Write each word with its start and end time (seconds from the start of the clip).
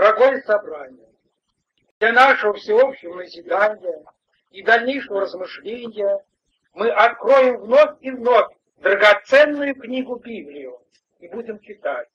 Дорогое 0.00 0.40
собрание, 0.46 1.10
для 1.98 2.12
нашего 2.14 2.54
всеобщего 2.54 3.16
назидания 3.16 4.02
и 4.50 4.62
дальнейшего 4.62 5.20
размышления 5.20 6.24
мы 6.72 6.88
откроем 6.88 7.60
вновь 7.60 7.98
и 8.00 8.10
вновь 8.10 8.50
драгоценную 8.78 9.74
книгу 9.74 10.16
Библию 10.16 10.80
и 11.18 11.28
будем 11.28 11.60
читать. 11.60 12.08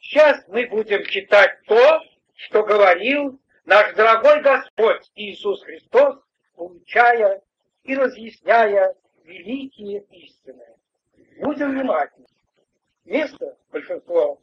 Сейчас 0.00 0.46
мы 0.46 0.68
будем 0.68 1.02
читать 1.06 1.58
то, 1.66 2.00
что 2.36 2.62
говорил 2.62 3.36
наш 3.64 3.92
дорогой 3.94 4.40
Господь 4.40 5.10
Иисус 5.16 5.60
Христос, 5.64 6.20
получая 6.54 7.42
и 7.82 7.96
разъясняя 7.96 8.94
великие 9.24 10.04
истины. 10.04 10.66
Будем 11.40 11.72
внимательны. 11.72 12.28
Место 13.04 13.56
большинство 13.72 14.38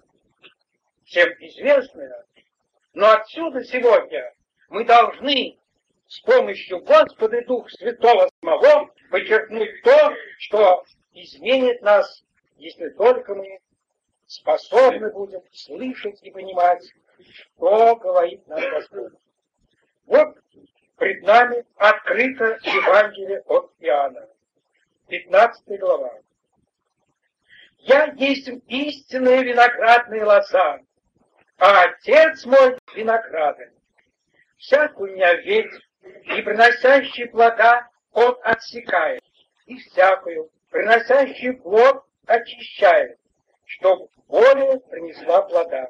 всем 1.05 1.30
известное, 1.39 2.26
но 2.93 3.11
отсюда 3.11 3.63
сегодня 3.63 4.34
мы 4.70 4.84
должны 4.85 5.57
с 6.07 6.20
помощью 6.21 6.80
Господа 6.84 7.43
Духа 7.45 7.70
Святого 7.70 8.30
самого 8.41 8.89
подчеркнуть 9.11 9.81
то, 9.84 10.13
что 10.39 10.84
изменит 11.13 11.81
нас, 11.81 12.23
если 12.57 12.89
только 12.89 13.35
мы 13.35 13.59
способны 14.25 15.11
будем 15.11 15.41
слышать 15.52 16.21
и 16.23 16.31
понимать, 16.31 16.83
что 17.31 17.95
говорит 17.95 18.47
наш 18.47 18.67
Господь. 18.70 19.13
Вот 20.05 20.38
пред 20.97 21.23
нами 21.23 21.66
открыто 21.75 22.58
Евангелие 22.63 23.41
от 23.41 23.71
Иоанна, 23.80 24.27
15 25.08 25.80
глава. 25.80 26.11
«Я 27.80 28.13
есть 28.17 28.49
истинная 28.67 29.41
виноградная 29.41 30.25
лоза, 30.25 30.80
а 31.59 31.84
Отец 31.84 32.45
мой 32.45 32.78
винограден. 32.95 33.72
Всякую 34.58 35.16
ветвь, 35.44 35.83
и 36.03 36.42
приносящий 36.42 37.28
плода 37.28 37.88
он 38.14 38.38
отсекает, 38.44 39.23
и 39.66 39.78
всякую, 39.78 40.50
приносящий 40.72 41.53
плод, 41.53 42.06
очищает, 42.25 43.20
чтобы 43.66 44.08
более 44.28 44.80
принесла 44.80 45.42
плода. 45.42 45.89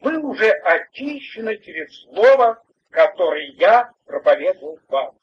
Вы 0.00 0.18
уже 0.18 0.50
очищены 0.50 1.56
через 1.58 2.02
слово, 2.02 2.62
которое 2.90 3.46
я 3.52 3.90
проповедовал 4.06 4.80
вам. 4.88 5.14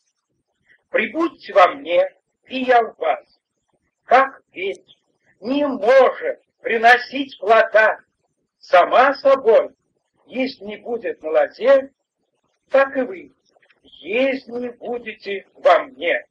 Прибудьте 0.90 1.54
во 1.54 1.68
мне, 1.68 2.10
и 2.46 2.60
я 2.60 2.84
в 2.84 2.98
вас. 2.98 3.26
Как 4.06 4.42
ведь 4.54 4.98
не 5.42 5.66
может 5.66 6.42
приносить 6.62 7.38
плода 7.40 8.00
сама 8.70 9.14
собой, 9.16 9.76
если 10.26 10.66
не 10.66 10.78
будет 10.78 11.22
на 11.24 11.48
так 12.70 12.98
и 12.98 13.02
вы, 13.02 13.36
если 13.82 14.70
будете 14.70 15.48
во 15.54 15.84
мне. 15.84 16.26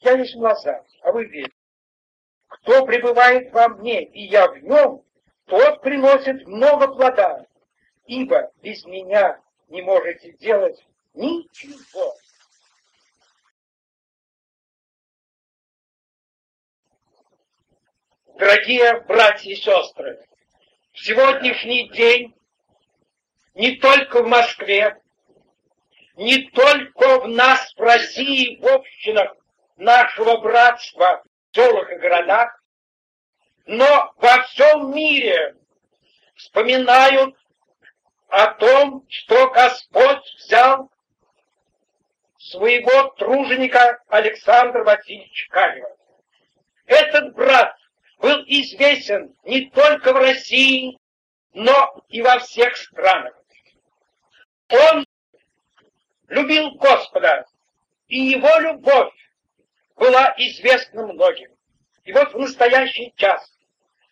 Я 0.00 0.12
есть 0.12 0.36
лоза, 0.36 0.84
а 1.02 1.12
вы 1.12 1.24
ветвь. 1.24 1.54
Кто 2.48 2.84
пребывает 2.86 3.52
во 3.52 3.68
мне, 3.68 4.04
и 4.04 4.26
я 4.26 4.48
в 4.48 4.58
нем, 4.58 5.04
тот 5.46 5.80
приносит 5.80 6.46
много 6.46 6.88
плода, 6.88 7.46
ибо 8.06 8.52
без 8.62 8.84
меня 8.84 9.40
не 9.68 9.82
можете 9.82 10.32
делать 10.32 10.78
ничего. 11.14 12.14
Дорогие 18.38 19.00
братья 19.00 19.50
и 19.50 19.56
сестры, 19.56 20.24
сегодняшний 21.02 21.88
день 21.90 22.34
не 23.54 23.76
только 23.76 24.22
в 24.22 24.26
Москве, 24.26 25.00
не 26.16 26.48
только 26.50 27.20
в 27.20 27.28
нас, 27.28 27.72
в 27.74 27.80
России, 27.80 28.58
в 28.60 28.66
общинах 28.66 29.36
нашего 29.76 30.38
братства, 30.38 31.22
в 31.50 31.54
селах 31.54 31.90
и 31.90 31.96
городах, 31.96 32.62
но 33.66 34.12
во 34.16 34.42
всем 34.42 34.94
мире 34.94 35.56
вспоминают 36.36 37.36
о 38.28 38.48
том, 38.54 39.04
что 39.08 39.50
Господь 39.50 40.24
взял 40.38 40.90
своего 42.38 43.10
труженика 43.18 44.02
Александра 44.08 44.84
Васильевича 44.84 45.50
Калева. 45.50 45.96
Этот 46.86 47.34
брат 47.34 47.77
был 48.18 48.42
известен 48.46 49.34
не 49.44 49.70
только 49.70 50.12
в 50.12 50.16
России, 50.16 50.98
но 51.54 52.04
и 52.08 52.22
во 52.22 52.38
всех 52.38 52.76
странах. 52.76 53.34
Он 54.68 55.06
любил 56.28 56.72
Господа, 56.72 57.46
и 58.08 58.18
его 58.18 58.58
любовь 58.60 59.14
была 59.96 60.34
известна 60.36 61.06
многим. 61.06 61.50
И 62.04 62.12
вот 62.12 62.32
в 62.32 62.38
настоящий 62.38 63.12
час 63.16 63.50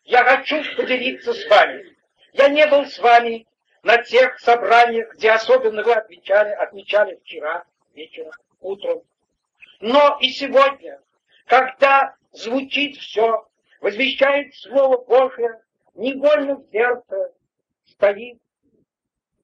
я 0.05 0.25
хочу 0.25 0.63
поделиться 0.77 1.33
с 1.33 1.47
вами. 1.49 1.97
Я 2.33 2.49
не 2.49 2.67
был 2.67 2.87
с 2.87 2.99
вами 2.99 3.47
на 3.83 3.99
тех 4.03 4.39
собраниях, 4.41 5.15
где 5.15 5.31
особенно 5.33 5.83
вы 5.83 5.93
отмечали, 5.93 6.51
отмечали 6.51 7.17
вчера 7.17 7.65
вечером, 7.95 8.33
утром. 8.61 9.03
Но 9.81 10.19
и 10.21 10.31
сегодня, 10.31 11.01
когда 11.47 12.17
звучит 12.33 12.97
все, 12.97 13.47
возвещает 13.81 14.55
Слово 14.55 15.05
Божие, 15.05 15.61
невольно 15.95 16.57
в 16.57 16.71
сердце 16.71 17.33
стоит 17.87 18.41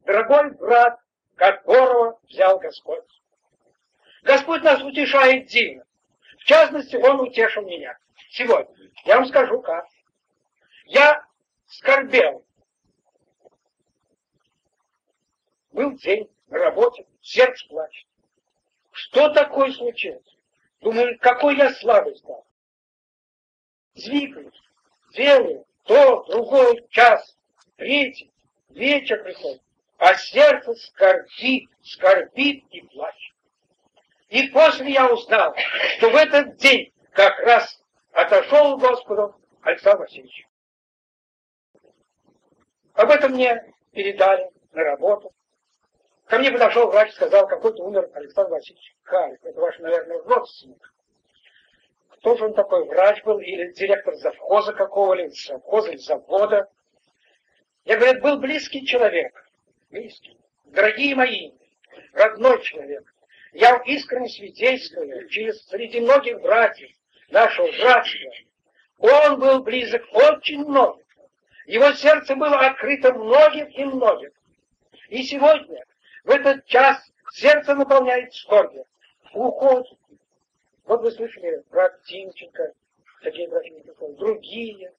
дорогой 0.05 0.51
брат, 0.53 0.99
которого 1.37 2.19
взял 2.25 2.59
Господь. 2.59 3.05
Господь 4.23 4.63
нас 4.63 4.83
утешает 4.83 5.47
дивно. 5.47 5.85
В 6.39 6.45
частности, 6.45 6.97
Он 6.97 7.21
утешил 7.21 7.63
меня. 7.63 7.97
Сегодня. 8.31 8.75
Я 9.05 9.17
вам 9.17 9.27
скажу 9.27 9.61
как. 9.61 9.87
Я 10.87 11.25
скорбел. 11.67 12.45
Был 15.73 15.93
день 15.97 16.31
на 16.49 16.59
работе, 16.59 17.07
сердце 17.23 17.67
плачет. 17.69 18.07
Что 18.93 19.31
такое 19.31 19.73
случилось? 19.73 20.37
Думаю, 20.81 21.19
какой 21.19 21.57
я 21.57 21.73
слабый 21.73 22.17
стал. 22.17 22.47
Двигаюсь, 23.95 24.61
делаю 25.15 25.67
то, 25.85 26.25
другой 26.25 26.87
час, 26.91 27.37
третий, 27.77 28.33
вечер 28.71 29.23
приходит, 29.23 29.63
а 29.99 30.15
сердце 30.15 30.75
скорбит, 30.75 31.69
скорбит 31.83 32.65
и 32.71 32.81
плачет. 32.83 33.35
И 34.29 34.49
после 34.49 34.93
я 34.93 35.13
узнал, 35.13 35.55
что 35.99 36.11
в 36.11 36.17
этот 36.17 36.57
день 36.57 36.93
как 37.13 37.39
раз 37.41 37.83
отошел 38.13 38.79
Господу 38.79 39.35
Александр 39.61 40.05
Васильевич. 40.05 40.47
Об 42.95 43.11
этом 43.11 43.33
мне 43.33 43.75
передали 43.93 44.51
на 44.73 44.85
работу. 44.85 45.33
Ко 46.27 46.39
мне 46.39 46.51
подошел 46.51 46.91
врач 46.91 47.11
и 47.11 47.15
сказал, 47.15 47.47
какой-то 47.47 47.83
умер 47.83 48.11
Александр 48.15 48.53
Васильевич 48.53 48.97
Халев. 49.03 49.39
Это 49.43 49.61
ваш, 49.61 49.79
наверное, 49.81 50.23
родственник. 50.23 50.92
Кто 52.23 52.37
же 52.37 52.45
он 52.45 52.55
такой, 52.55 52.85
врач 52.85 53.21
был 53.25 53.41
или 53.41 53.73
директор 53.73 54.15
завхоза 54.15 54.73
какого-либо, 54.73 55.35
завхоза 55.35 55.91
или 55.91 55.97
завода? 55.97 56.71
Я, 57.85 57.97
говорит, 57.97 58.23
был 58.23 58.39
близкий 58.39 58.87
человек. 58.87 59.35
Близкий. 59.91 60.39
Дорогие 60.67 61.17
мои, 61.17 61.51
родной 62.13 62.63
человек. 62.63 63.13
Я 63.53 63.77
искренне 63.87 64.29
свидетельствую 64.29 65.29
через 65.31 65.67
среди 65.67 65.99
многих 65.99 66.41
братьев 66.41 66.91
нашего 67.29 67.67
братства. 67.73 68.31
Он 68.99 69.41
был 69.41 69.65
близок 69.65 70.03
очень 70.13 70.65
много. 70.65 71.03
Его 71.67 71.91
сердце 71.93 72.37
было 72.37 72.57
открыто 72.57 73.13
многим 73.15 73.67
и 73.67 73.85
многим. 73.85 74.31
И 75.09 75.25
сегодня, 75.25 75.85
в 76.23 76.31
этот 76.31 76.67
час, 76.67 77.03
сердце 77.33 77.75
наполняет 77.75 78.33
скорбью. 78.33 78.87
Уходит. 79.33 79.99
Вот 80.85 81.03
вы 81.03 81.11
слышали, 81.13 81.63
брат 81.71 82.03
Тимченко, 82.05 82.73
такие 83.23 83.49
братья, 83.49 83.73
другие. 84.19 84.93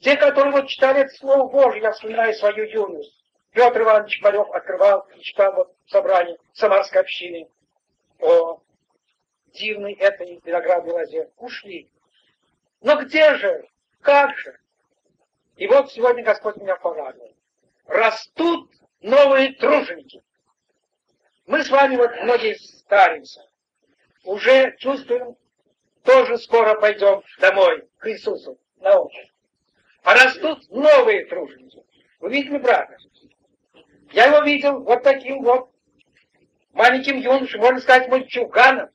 Те, 0.00 0.16
которые 0.16 0.52
вот 0.52 0.68
читали 0.68 1.00
это 1.00 1.14
Слово 1.14 1.50
Божье, 1.50 1.82
я 1.82 1.92
вспоминаю 1.92 2.32
свою 2.34 2.64
юность. 2.64 3.24
Петр 3.52 3.82
Иванович 3.82 4.20
Малев 4.22 4.48
открывал 4.50 5.06
и 5.16 5.20
читал 5.20 5.52
вот 5.54 5.74
в 5.84 5.90
собрании 5.90 6.38
Самарской 6.54 7.00
общины 7.00 7.48
о 8.20 8.62
дивной 9.52 9.94
этой 9.94 10.40
виноградной 10.44 10.92
лозе. 10.92 11.30
Ушли. 11.36 11.90
Но 12.80 12.96
где 13.02 13.34
же? 13.34 13.68
Как 14.00 14.36
же? 14.38 14.58
И 15.56 15.66
вот 15.66 15.90
сегодня 15.92 16.22
Господь 16.22 16.56
меня 16.56 16.76
порадовал. 16.76 17.34
Растут 17.86 18.70
новые 19.00 19.54
труженики. 19.54 20.22
Мы 21.46 21.64
с 21.64 21.68
вами 21.68 21.96
вот 21.96 22.12
многие 22.22 22.54
старимся. 22.54 23.49
Уже 24.24 24.76
чувствуем, 24.78 25.36
тоже 26.04 26.38
скоро 26.38 26.74
пойдем 26.80 27.22
домой 27.38 27.88
к 27.98 28.10
Иисусу 28.10 28.58
на 28.78 29.00
отдых. 29.00 29.26
А 30.02 30.14
растут 30.14 30.70
новые 30.70 31.26
труженики. 31.26 31.82
Вы 32.20 32.30
видели, 32.30 32.58
брата? 32.58 32.96
Я 34.12 34.26
его 34.26 34.40
видел 34.44 34.80
вот 34.80 35.02
таким 35.02 35.42
вот 35.42 35.70
маленьким 36.72 37.18
юношей, 37.18 37.60
можно 37.60 37.80
сказать, 37.80 38.08
мальчуганом, 38.08 38.90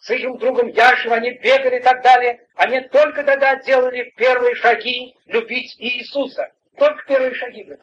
с 0.00 0.08
этим 0.08 0.38
другом 0.38 0.68
Яшем, 0.68 1.12
они 1.12 1.30
бегали 1.30 1.76
и 1.76 1.82
так 1.82 2.02
далее. 2.02 2.46
Они 2.54 2.80
только 2.80 3.22
тогда 3.22 3.56
делали 3.56 4.12
первые 4.16 4.54
шаги 4.54 5.14
любить 5.26 5.76
Иисуса. 5.78 6.50
Только 6.76 7.04
первые 7.06 7.34
шаги 7.34 7.64
были. 7.64 7.80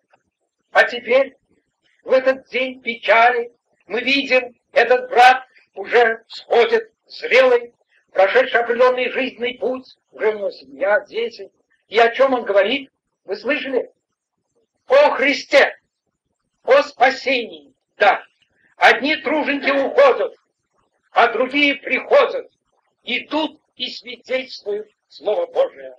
А 0.71 0.83
теперь, 0.85 1.35
в 2.03 2.11
этот 2.11 2.47
день 2.49 2.81
печали, 2.81 3.51
мы 3.85 4.01
видим, 4.01 4.55
этот 4.73 5.09
брат 5.09 5.46
уже 5.77 6.24
сходит 6.27 6.91
зрелый, 7.06 7.74
прошедший 8.12 8.62
определенный 8.62 9.09
жизненный 9.12 9.56
путь, 9.56 9.95
уже 10.12 10.29
у 10.29 10.38
него 10.38 10.51
семья, 10.51 11.00
дети. 11.01 11.51
И 11.88 12.00
о 12.00 12.09
чем 12.12 12.33
он 12.33 12.44
говорит? 12.44 12.91
Вы 13.25 13.35
слышали? 13.35 13.91
О 14.88 15.12
Христе, 15.12 15.77
о 16.63 16.81
спасении. 16.83 17.74
Да, 17.97 18.24
одни 18.77 19.15
труженики 19.18 19.69
уходят, 19.69 20.33
а 21.12 21.27
другие 21.31 21.75
приходят, 21.75 22.50
идут 23.03 23.62
и 23.75 23.89
свидетельствуют 23.89 24.89
Слово 25.09 25.45
Божие. 25.47 25.95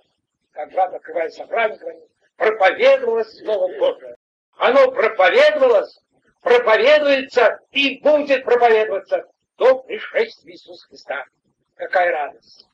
Как 0.51 0.71
брат, 0.71 0.93
открывая 0.93 1.29
собрание, 1.29 1.77
говорит, 1.77 2.03
проповедовалось 2.35 3.37
Слово 3.39 3.67
Божие. 3.79 4.15
Оно 4.57 4.91
проповедовалось, 4.91 5.99
проповедуется 6.41 7.59
и 7.71 7.99
будет 7.99 8.43
проповедоваться 8.43 9.25
до 9.59 9.83
пришествия 9.83 10.53
Иисуса 10.53 10.87
Христа. 10.87 11.25
Какая 11.75 12.11
радость! 12.11 12.67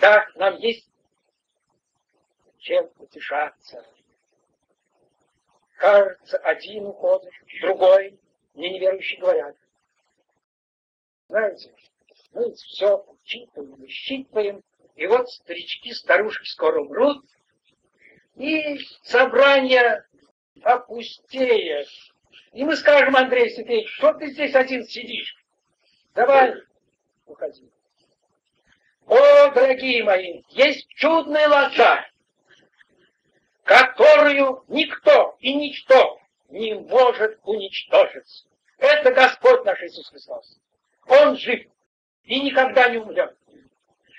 Да, 0.00 0.26
нам 0.34 0.56
есть 0.56 0.88
чем 2.58 2.90
утешаться. 2.98 3.86
Кажется, 5.76 6.38
один 6.38 6.86
уходит, 6.86 7.32
другой, 7.60 8.18
мне 8.54 8.70
неверующие 8.70 9.20
говорят. 9.20 9.56
Знаете, 11.28 11.72
мы 12.32 12.52
все 12.54 13.04
учитываем, 13.06 13.82
учитываем, 13.82 14.64
и 14.96 15.06
вот 15.06 15.30
старички, 15.30 15.92
старушки 15.92 16.48
скоро 16.48 16.80
умрут, 16.80 17.24
и 18.36 18.78
собрание 19.02 20.04
опустеет. 20.62 21.88
И 22.56 22.64
мы 22.64 22.74
скажем, 22.74 23.14
Андрей 23.14 23.50
Сергеевич, 23.50 23.90
что 23.96 24.14
ты 24.14 24.28
здесь 24.28 24.54
один 24.54 24.82
сидишь? 24.86 25.36
Давай, 26.14 26.54
уходи. 27.26 27.70
О, 29.06 29.50
дорогие 29.50 30.02
мои, 30.02 30.40
есть 30.48 30.88
чудная 30.88 31.46
лоза, 31.50 32.06
которую 33.62 34.64
никто 34.68 35.36
и 35.38 35.52
ничто 35.52 36.18
не 36.48 36.72
может 36.72 37.38
уничтожить. 37.42 38.46
Это 38.78 39.12
Господь 39.12 39.62
наш 39.66 39.78
Иисус 39.82 40.08
Христос. 40.08 40.58
Он 41.08 41.36
жив 41.36 41.60
и 42.24 42.40
никогда 42.40 42.88
не 42.88 42.96
умрет. 42.96 43.36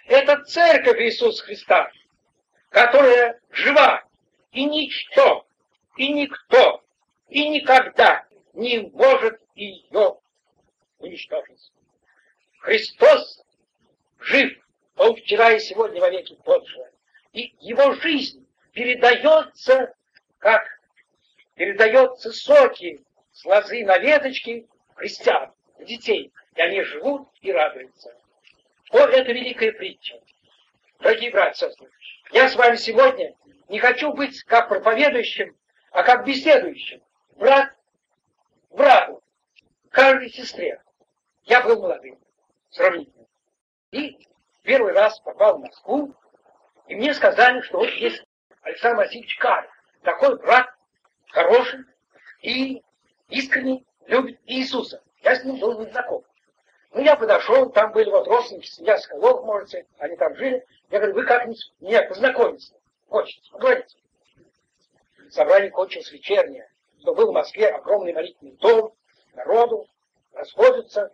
Это 0.06 0.44
церковь 0.44 1.02
Иисуса 1.02 1.44
Христа, 1.44 1.90
которая 2.70 3.42
жива, 3.50 4.04
и 4.52 4.64
ничто, 4.64 5.48
и 5.96 6.14
никто, 6.14 6.84
и 7.30 7.50
никогда 7.50 8.27
не 8.58 8.80
может 8.92 9.40
ее 9.56 10.18
уничтожить. 10.98 11.72
Христос 12.60 13.44
жив, 14.20 14.58
Он 14.98 15.16
вчера 15.16 15.52
и 15.54 15.60
сегодня 15.60 16.02
во 16.02 16.10
веки 16.10 16.38
тот 16.44 16.68
же. 16.68 16.92
И 17.34 17.56
его 17.60 17.94
жизнь 17.94 18.46
передается, 18.74 19.94
как 20.40 20.68
передается 21.54 22.32
соки 22.34 23.04
с 23.32 23.46
лозы 23.46 23.86
на 23.86 24.00
веточки 24.00 24.68
христиан, 24.96 25.54
детей. 25.80 26.34
И 26.56 26.62
они 26.62 26.82
живут 26.82 27.30
и 27.42 27.52
радуются. 27.52 28.16
Вот 28.92 29.12
это 29.12 29.32
великая 29.32 29.72
притча. 29.72 30.20
Дорогие 31.00 31.30
братья 31.30 31.68
сестры, 31.68 31.92
я 32.32 32.50
с 32.50 32.56
вами 32.56 32.76
сегодня 32.76 33.36
не 33.70 33.78
хочу 33.78 34.12
быть 34.14 34.42
как 34.46 34.70
проповедующим, 34.70 35.56
а 35.92 36.02
как 36.02 36.26
беседующим. 36.26 37.04
Брат 37.36 37.77
брату, 38.78 39.22
каждой 39.92 40.30
сестре. 40.30 40.82
Я 41.44 41.62
был 41.62 41.82
молодым, 41.82 42.18
сравнительно. 42.70 43.26
И 43.92 44.28
первый 44.64 44.94
раз 44.94 45.20
попал 45.20 45.58
в 45.58 45.62
Москву, 45.62 46.16
и 46.88 46.96
мне 46.96 47.14
сказали, 47.14 47.62
что 47.62 47.80
вот 47.80 47.90
есть 47.90 48.24
Александр 48.62 48.98
Васильевич 49.00 49.38
Каров, 49.38 49.70
такой 50.04 50.38
брат, 50.38 50.70
хороший 51.30 51.84
и 52.42 52.82
искренне 53.30 53.84
любит 54.06 54.40
Иисуса. 54.46 55.04
Я 55.22 55.36
с 55.36 55.44
ним 55.44 55.60
был 55.60 55.80
не 55.80 55.92
знаком. 55.92 56.24
Ну, 56.92 57.02
я 57.02 57.16
подошел, 57.16 57.70
там 57.70 57.92
были 57.92 58.10
вот 58.10 58.28
родственники, 58.28 58.68
семья 58.68 58.98
Соколов, 58.98 59.46
можете, 59.46 59.86
они 60.00 60.16
там 60.16 60.36
жили. 60.36 60.66
Я 60.90 61.00
говорю, 61.00 61.16
вы 61.16 61.26
как-нибудь 61.26 61.74
меня 61.82 62.04
познакомиться 62.04 62.74
хочете, 63.10 63.52
поговорить. 63.52 63.98
Собрание 65.30 65.72
кончилось 65.72 66.12
вечернее, 66.12 66.70
что 67.08 67.16
был 67.16 67.32
в 67.32 67.36
Москве 67.36 67.70
огромный 67.70 68.12
молитвенный 68.12 68.58
дом, 68.58 68.94
народу, 69.34 69.88
расходятся. 70.34 71.10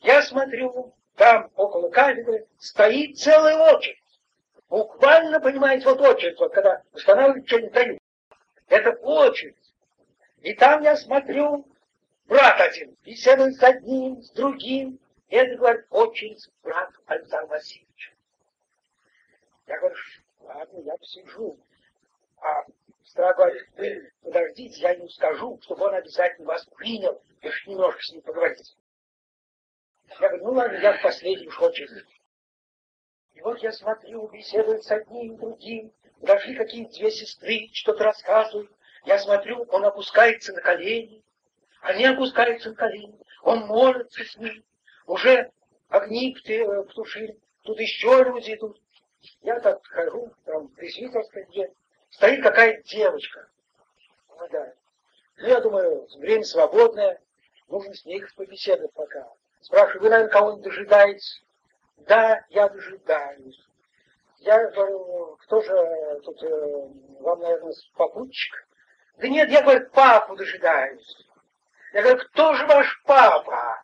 Я 0.00 0.22
смотрю, 0.22 0.92
там 1.14 1.52
около 1.54 1.88
кафедры 1.88 2.48
стоит 2.58 3.16
целая 3.16 3.76
очередь. 3.76 4.02
Буквально, 4.68 5.38
понимаете, 5.38 5.84
вот 5.84 6.00
очередь, 6.00 6.36
вот 6.40 6.52
когда 6.52 6.82
устанавливают 6.92 7.46
что-нибудь 7.46 7.72
дают. 7.74 8.00
Это 8.66 8.90
очередь. 8.90 9.72
И 10.40 10.52
там 10.54 10.82
я 10.82 10.96
смотрю, 10.96 11.64
брат 12.26 12.60
один 12.60 12.96
беседует 13.04 13.54
с 13.54 13.62
одним, 13.62 14.20
с 14.20 14.32
другим. 14.32 14.98
И 15.28 15.36
это, 15.36 15.56
говорит, 15.56 15.86
очередь 15.90 16.50
брат 16.64 16.90
Александр 17.06 17.50
Васильевич. 17.52 18.16
Я 19.68 19.78
говорю, 19.78 19.96
ладно, 20.40 20.78
я 20.80 20.96
посижу. 20.96 21.56
А 22.38 22.64
сестра 23.06 23.34
вы 23.76 24.12
подождите, 24.22 24.80
я 24.80 24.90
ему 24.90 25.08
скажу, 25.08 25.58
чтобы 25.62 25.86
он 25.86 25.94
обязательно 25.94 26.48
вас 26.48 26.64
принял, 26.76 27.22
и 27.40 27.48
немножко 27.66 28.02
с 28.02 28.12
ним 28.12 28.22
поговорить. 28.22 28.76
Я 30.20 30.28
говорю, 30.28 30.44
ну 30.44 30.52
ладно, 30.52 30.76
я 30.78 30.98
в 30.98 31.02
последний 31.02 31.46
уж 31.46 31.60
очередь. 31.60 32.04
И 33.34 33.40
вот 33.42 33.58
я 33.58 33.72
смотрю, 33.72 34.28
беседует 34.28 34.82
с 34.84 34.90
одним, 34.90 35.36
другим, 35.36 35.92
подошли 36.20 36.54
какие-то 36.54 36.94
две 36.94 37.10
сестры, 37.10 37.68
что-то 37.72 38.04
рассказывают. 38.04 38.70
Я 39.04 39.18
смотрю, 39.18 39.64
он 39.68 39.84
опускается 39.84 40.52
на 40.52 40.60
колени, 40.60 41.22
они 41.80 42.04
опускаются 42.06 42.70
на 42.70 42.74
колени, 42.74 43.18
он 43.42 43.66
молится 43.66 44.24
с 44.24 44.36
ним. 44.36 44.64
Уже 45.06 45.52
огни 45.88 46.34
потушили, 46.34 47.38
тут 47.62 47.78
еще 47.78 48.24
люди 48.24 48.54
идут. 48.54 48.80
Я 49.42 49.60
так 49.60 49.84
хожу, 49.86 50.32
там 50.44 50.68
пресвитерская 50.68 51.44
где 51.44 51.72
стоит 52.16 52.42
какая-то 52.42 52.82
девочка. 52.88 53.46
Молодая. 54.30 54.74
Ну, 55.38 55.48
я 55.48 55.60
думаю, 55.60 56.08
время 56.18 56.44
свободное, 56.44 57.20
нужно 57.68 57.94
с 57.94 58.06
ней 58.06 58.24
побеседовать 58.34 58.92
пока. 58.94 59.28
Спрашиваю, 59.60 60.02
вы, 60.02 60.10
наверное, 60.10 60.32
кого-нибудь 60.32 60.64
дожидаетесь? 60.64 61.42
Да, 61.98 62.42
я 62.48 62.68
дожидаюсь. 62.68 63.60
Я 64.38 64.70
говорю, 64.70 65.36
кто 65.42 65.60
же 65.60 66.20
тут, 66.24 66.42
э, 66.42 66.88
вам, 67.20 67.40
наверное, 67.40 67.74
попутчик? 67.96 68.66
Да 69.18 69.28
нет, 69.28 69.50
я, 69.50 69.62
говорю, 69.62 69.88
папу 69.90 70.36
дожидаюсь. 70.36 71.26
Я 71.92 72.02
говорю, 72.02 72.18
кто 72.18 72.54
же 72.54 72.66
ваш 72.66 73.02
папа? 73.04 73.82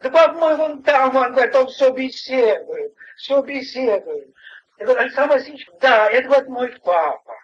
Да 0.00 0.10
папа 0.10 0.34
мой 0.34 0.56
вон 0.56 0.82
там, 0.82 1.16
он 1.16 1.32
говорит, 1.32 1.54
он 1.54 1.66
все 1.68 1.90
беседует, 1.90 2.94
все 3.16 3.42
беседует. 3.42 4.28
Я 4.78 4.84
говорю, 4.84 5.00
Александр 5.00 5.34
Васильевич, 5.34 5.68
да, 5.80 6.10
это 6.10 6.28
вот 6.28 6.46
мой 6.48 6.68
папа. 6.84 7.41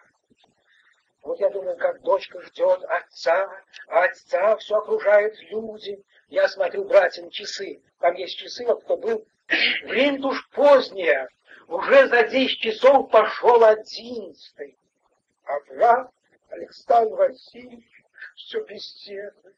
Вот 1.28 1.40
я 1.40 1.50
думаю, 1.50 1.76
как 1.76 2.00
дочка 2.00 2.40
ждет 2.40 2.82
отца, 2.85 3.50
а 3.88 4.04
отца 4.04 4.56
все 4.56 4.78
окружают 4.78 5.38
люди. 5.50 6.02
Я 6.28 6.49
смотрю, 6.49 6.85
братья, 6.85 7.23
на 7.23 7.30
часы. 7.30 7.82
Там 7.99 8.14
есть 8.14 8.38
часы, 8.38 8.64
вот 8.64 8.82
кто 8.82 8.97
был. 8.97 9.26
Время-то 9.82 10.28
уж 10.28 10.49
позднее. 10.52 11.28
Уже 11.66 12.08
за 12.08 12.23
10 12.23 12.58
часов 12.61 13.11
пошел 13.11 13.62
одиннадцатый. 13.62 14.78
А 15.44 15.61
брат 15.68 16.11
Александр 16.49 17.14
Васильевич 17.16 17.85
все 18.35 18.64
беседует 18.64 19.54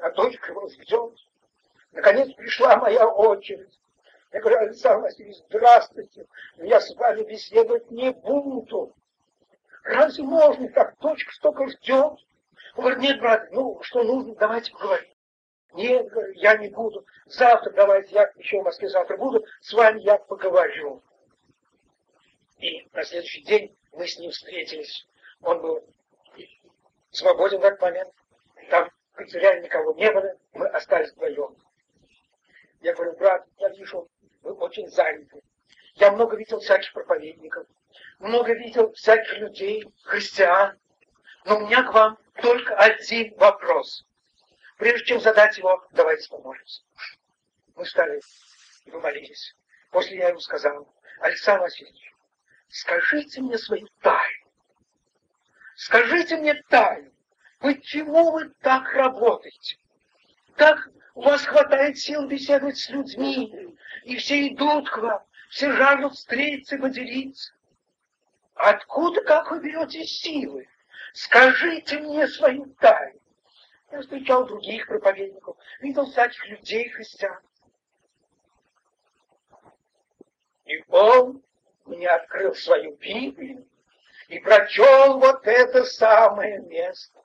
а 0.00 0.10
дочка 0.10 0.52
его 0.52 0.68
ждет. 0.68 1.14
Наконец 1.92 2.30
пришла 2.34 2.76
моя 2.76 3.08
очередь. 3.08 3.80
Я 4.32 4.40
говорю, 4.40 4.58
Александр 4.58 5.04
Васильевич, 5.04 5.38
здравствуйте, 5.48 6.26
я 6.58 6.78
с 6.78 6.94
вами 6.94 7.22
беседовать 7.22 7.90
не 7.90 8.12
буду. 8.12 8.94
Разве 9.84 10.24
можно 10.24 10.68
так? 10.68 10.98
Дочка 10.98 11.32
столько 11.32 11.68
ждет. 11.68 12.18
Он 12.76 12.84
говорит, 12.84 12.98
нет, 13.00 13.20
брат, 13.20 13.50
ну, 13.52 13.80
что 13.82 14.02
нужно, 14.02 14.34
давайте 14.34 14.72
поговорим. 14.72 15.10
Нет, 15.72 16.06
я 16.34 16.56
не 16.56 16.68
буду. 16.68 17.06
Завтра 17.26 17.70
давайте, 17.70 18.14
я 18.14 18.30
еще 18.36 18.60
в 18.60 18.64
Москве 18.64 18.88
завтра 18.88 19.16
буду, 19.16 19.44
с 19.60 19.72
вами 19.72 20.00
я 20.00 20.18
поговорю. 20.18 21.02
И 22.58 22.88
на 22.92 23.04
следующий 23.04 23.42
день 23.42 23.76
мы 23.92 24.06
с 24.06 24.18
ним 24.18 24.30
встретились. 24.30 25.06
Он 25.42 25.60
был 25.60 25.84
свободен 27.10 27.60
в 27.60 27.64
этот 27.64 27.80
момент. 27.80 28.12
Там 28.68 28.90
в 29.12 29.16
канцелярии 29.16 29.64
никого 29.64 29.94
не 29.94 30.10
было, 30.12 30.36
мы 30.52 30.66
остались 30.68 31.12
вдвоем. 31.12 31.56
Я 32.80 32.94
говорю, 32.94 33.16
брат, 33.16 33.46
я 33.58 33.68
вижу, 33.70 34.08
вы 34.42 34.52
очень 34.52 34.88
заняты. 34.88 35.42
Я 35.94 36.12
много 36.12 36.36
видел 36.36 36.60
всяких 36.60 36.92
проповедников, 36.92 37.66
много 38.18 38.52
видел 38.54 38.92
всяких 38.92 39.38
людей, 39.38 39.84
христиан, 40.04 40.78
но 41.44 41.58
у 41.58 41.66
меня 41.66 41.82
к 41.82 41.92
вам 41.92 42.18
только 42.40 42.74
один 42.76 43.34
вопрос. 43.36 44.04
Прежде 44.76 45.06
чем 45.06 45.20
задать 45.20 45.58
его, 45.58 45.86
давайте 45.92 46.28
помолимся. 46.28 46.82
Мы 47.76 47.84
стали 47.86 48.20
и 48.84 48.90
помолились. 48.90 49.54
После 49.90 50.18
я 50.18 50.28
ему 50.28 50.40
сказал, 50.40 50.92
Александр 51.20 51.62
Васильевич, 51.62 52.14
скажите 52.68 53.40
мне 53.40 53.58
свою 53.58 53.86
тайну. 54.00 54.50
Скажите 55.76 56.36
мне 56.36 56.54
тайну. 56.68 57.10
Почему 57.58 58.30
вы 58.30 58.50
так 58.60 58.92
работаете? 58.92 59.76
Так 60.56 60.88
у 61.14 61.22
вас 61.22 61.44
хватает 61.44 61.98
сил 61.98 62.26
беседовать 62.26 62.78
с 62.78 62.88
людьми, 62.88 63.76
и 64.04 64.16
все 64.16 64.48
идут 64.48 64.88
к 64.88 64.98
вам, 64.98 65.22
все 65.50 65.72
жаждут 65.72 66.14
встретиться 66.14 66.76
и 66.76 66.80
поделиться. 66.80 67.52
Откуда, 68.62 69.22
как 69.22 69.50
вы 69.50 69.60
берете 69.60 70.04
силы? 70.04 70.68
Скажите 71.14 71.98
мне 71.98 72.28
свою 72.28 72.66
тайну. 72.74 73.18
Я 73.90 74.02
встречал 74.02 74.44
других 74.44 74.86
проповедников, 74.86 75.56
видел 75.80 76.04
всяких 76.04 76.46
людей 76.46 76.90
христиан. 76.90 77.40
И 80.66 80.84
он 80.88 81.42
мне 81.86 82.06
открыл 82.10 82.54
свою 82.54 82.96
Библию 82.96 83.66
и 84.28 84.38
прочел 84.40 85.18
вот 85.18 85.46
это 85.46 85.84
самое 85.84 86.60
место. 86.60 87.18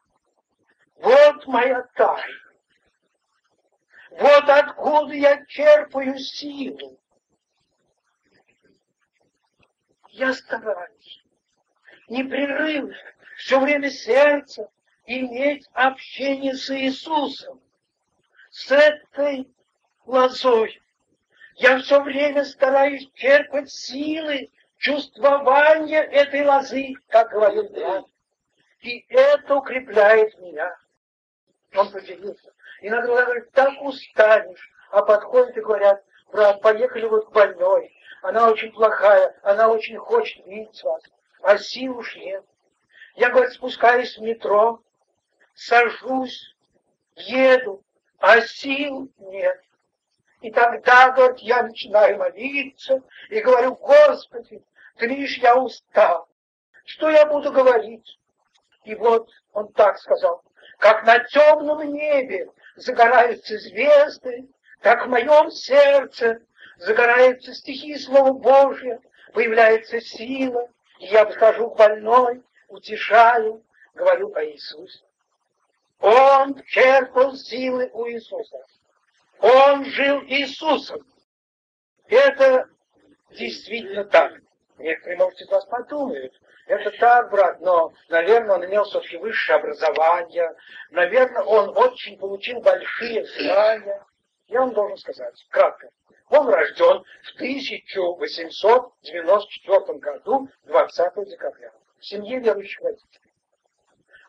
Вот 0.96 1.46
моя 1.48 1.82
тайна. 1.96 2.54
Вот 4.12 4.46
откуда 4.48 5.14
я 5.14 5.46
черпаю 5.48 6.18
силу. 6.18 6.98
Я 10.12 10.34
стараюсь 10.34 11.25
непрерывно, 12.08 12.96
все 13.38 13.60
время 13.60 13.90
сердце 13.90 14.70
иметь 15.06 15.68
общение 15.74 16.56
с 16.56 16.70
Иисусом, 16.70 17.62
с 18.50 18.72
этой 18.72 19.48
лозой. 20.06 20.82
Я 21.56 21.80
все 21.80 22.02
время 22.02 22.44
стараюсь 22.44 23.10
черпать 23.14 23.72
силы 23.72 24.50
чувствования 24.78 26.02
этой 26.02 26.46
лозы, 26.46 26.94
как 27.08 27.32
говорил 27.32 27.70
брат. 27.70 28.06
И 28.82 29.06
это 29.10 29.56
укрепляет 29.56 30.38
меня. 30.40 30.76
Он 31.76 31.92
поделился. 31.92 32.54
Иногда 32.82 33.24
говорит, 33.24 33.52
так 33.52 33.82
устанешь, 33.82 34.70
а 34.92 35.02
подходят 35.02 35.58
и 35.58 35.62
говорят, 35.62 36.04
брат, 36.32 36.62
поехали 36.62 37.06
вот 37.06 37.32
больной, 37.32 37.96
она 38.22 38.50
очень 38.50 38.72
плохая, 38.72 39.36
она 39.44 39.70
очень 39.70 39.98
хочет 39.98 40.46
видеть 40.46 40.84
вас, 40.84 41.02
а 41.46 41.60
сил 41.60 42.00
уж 42.00 42.16
нет. 42.16 42.44
Я, 43.16 43.30
говорит, 43.30 43.54
спускаюсь 43.54 44.18
в 44.18 44.22
метро, 44.22 44.82
сажусь, 45.54 46.56
еду, 47.16 47.84
а 48.18 48.42
сил 48.42 49.12
нет. 49.20 49.62
И 50.42 50.50
тогда, 50.50 51.12
говорит, 51.12 51.38
я 51.40 51.62
начинаю 51.62 52.18
молиться 52.18 53.04
и 53.30 53.40
говорю, 53.42 53.76
Господи, 53.76 54.64
ты 54.98 55.06
видишь, 55.08 55.38
я 55.38 55.56
устал. 55.56 56.28
Что 56.84 57.12
я 57.12 57.28
буду 57.28 57.52
говорить? 57.52 58.20
И 58.84 58.96
вот 58.96 59.30
он 59.54 59.72
так 59.74 60.00
сказал, 60.00 60.44
как 60.80 61.04
на 61.06 61.20
темном 61.20 61.94
небе 61.94 62.50
загораются 62.76 63.60
звезды, 63.60 64.48
так 64.82 65.06
в 65.06 65.10
моем 65.10 65.52
сердце 65.52 66.42
загораются 66.78 67.54
стихи 67.54 67.98
Слова 68.00 68.34
Божьего, 68.34 69.00
появляется 69.32 70.02
сила, 70.02 70.70
я 71.00 71.26
подхожу 71.26 71.72
к 71.72 71.78
больной, 71.78 72.44
утешаю, 72.68 73.64
говорю 73.94 74.34
о 74.34 74.44
Иисусе. 74.44 75.04
Он 76.00 76.62
черпал 76.64 77.36
силы 77.36 77.90
у 77.94 78.08
Иисуса. 78.08 78.58
Он 79.40 79.86
жил 79.86 80.22
Иисусом. 80.24 81.06
Это 82.08 82.68
действительно 83.32 84.06
так. 84.06 84.34
Некоторые, 84.78 85.18
может, 85.18 85.40
из 85.40 85.50
вас 85.50 85.66
подумают, 85.66 86.34
это 86.68 86.92
так, 87.00 87.32
брат, 87.32 87.62
но, 87.62 87.94
наверное, 88.10 88.56
он 88.56 88.66
имел 88.66 88.84
все-таки 88.84 89.18
высшее 89.18 89.60
образование, 89.60 90.54
наверное, 90.90 91.44
он 91.44 91.78
очень 91.78 92.18
получил 92.18 92.60
большие 92.60 93.26
знания. 93.26 94.04
Я 94.48 94.62
вам 94.62 94.74
должен 94.74 94.98
сказать, 94.98 95.34
кратко. 95.50 95.90
Он 96.30 96.50
рожден 96.50 97.04
в 97.24 97.36
1894 97.36 100.00
году, 100.00 100.50
20 100.64 101.30
декабря, 101.30 101.72
в 102.00 102.06
семье 102.06 102.40
верующих 102.40 102.82
родителей. 102.82 103.32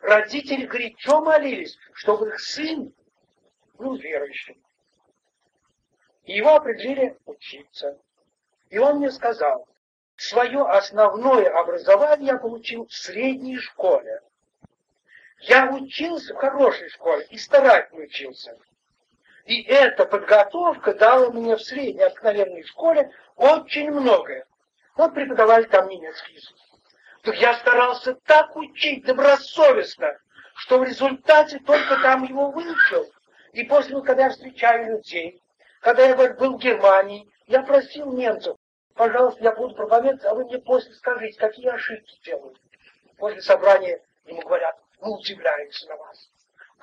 Родители 0.02 0.66
горячо 0.66 1.22
молились, 1.22 1.78
чтобы 1.94 2.28
их 2.28 2.38
сын 2.38 2.92
был 3.74 3.96
верующим. 3.96 4.62
И 6.24 6.34
его 6.34 6.56
определили 6.56 7.16
учиться. 7.24 7.98
И 8.68 8.76
он 8.78 8.98
мне 8.98 9.10
сказал, 9.10 9.66
свое 10.16 10.66
основное 10.66 11.48
образование 11.48 12.32
я 12.32 12.38
получил 12.38 12.86
в 12.86 12.92
средней 12.92 13.56
школе. 13.58 14.20
Я 15.40 15.72
учился 15.72 16.34
в 16.34 16.38
хорошей 16.38 16.90
школе 16.90 17.26
и 17.30 17.38
старательно 17.38 18.04
учился. 18.04 18.54
И 19.46 19.62
эта 19.62 20.06
подготовка 20.06 20.92
дала 20.92 21.30
мне 21.30 21.56
в 21.56 21.62
средней 21.62 22.02
обыкновенной 22.02 22.64
школе 22.64 23.12
очень 23.36 23.92
многое. 23.92 24.44
Вот 24.96 25.14
преподавали 25.14 25.64
там 25.64 25.88
немецкий 25.88 26.34
язык. 26.34 26.56
Так 27.22 27.36
я 27.36 27.54
старался 27.54 28.14
так 28.26 28.56
учить 28.56 29.04
добросовестно, 29.04 30.18
что 30.56 30.78
в 30.78 30.84
результате 30.84 31.60
только 31.60 31.96
там 32.02 32.24
его 32.24 32.50
выучил. 32.50 33.06
И 33.52 33.62
после, 33.62 34.00
когда 34.02 34.24
я 34.24 34.30
встречаю 34.30 34.96
людей, 34.96 35.40
когда 35.80 36.04
я 36.04 36.16
был 36.16 36.56
в 36.56 36.60
Германии, 36.60 37.28
я 37.46 37.62
просил 37.62 38.12
немцев, 38.12 38.56
пожалуйста, 38.94 39.44
я 39.44 39.52
буду 39.52 39.76
проповедовать, 39.76 40.24
а 40.24 40.34
вы 40.34 40.44
мне 40.46 40.58
после 40.58 40.92
скажите, 40.94 41.38
какие 41.38 41.68
ошибки 41.68 42.18
делают. 42.24 42.60
После 43.16 43.40
собрания 43.42 44.00
ему 44.24 44.42
говорят, 44.42 44.76
мы 45.00 45.16
удивляемся 45.16 45.88
на 45.88 45.96
вас. 45.96 46.30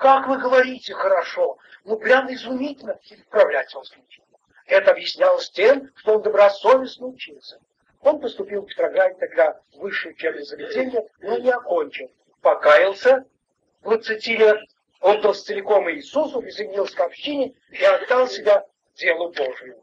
Как 0.04 0.28
вы 0.28 0.36
говорите 0.36 0.92
хорошо, 0.92 1.56
ну 1.86 1.96
прям 1.96 2.30
изумительно, 2.30 3.00
и 3.04 3.16
вправлять 3.16 3.72
вас 3.72 3.88
случай. 3.88 4.22
Это 4.66 4.90
объяснялось 4.90 5.48
тем, 5.48 5.90
что 5.96 6.16
он 6.16 6.22
добросовестно 6.22 7.06
учился. 7.06 7.58
Он 8.02 8.20
поступил 8.20 8.60
в 8.60 8.66
Петрограде 8.66 9.14
тогда 9.14 9.58
в 9.72 9.78
высшее 9.78 10.12
учебное 10.12 10.44
заведение, 10.44 11.08
но 11.20 11.38
не 11.38 11.50
окончил. 11.50 12.12
Покаялся, 12.42 13.24
20 13.80 14.26
лет, 14.26 14.58
отдал 15.00 15.32
целиком 15.32 15.90
Иисусу, 15.90 16.42
присоединился 16.42 16.96
к 16.96 17.00
общине 17.00 17.54
и 17.70 17.82
отдал 17.82 18.28
себя 18.28 18.66
делу 18.96 19.32
Божию. 19.32 19.82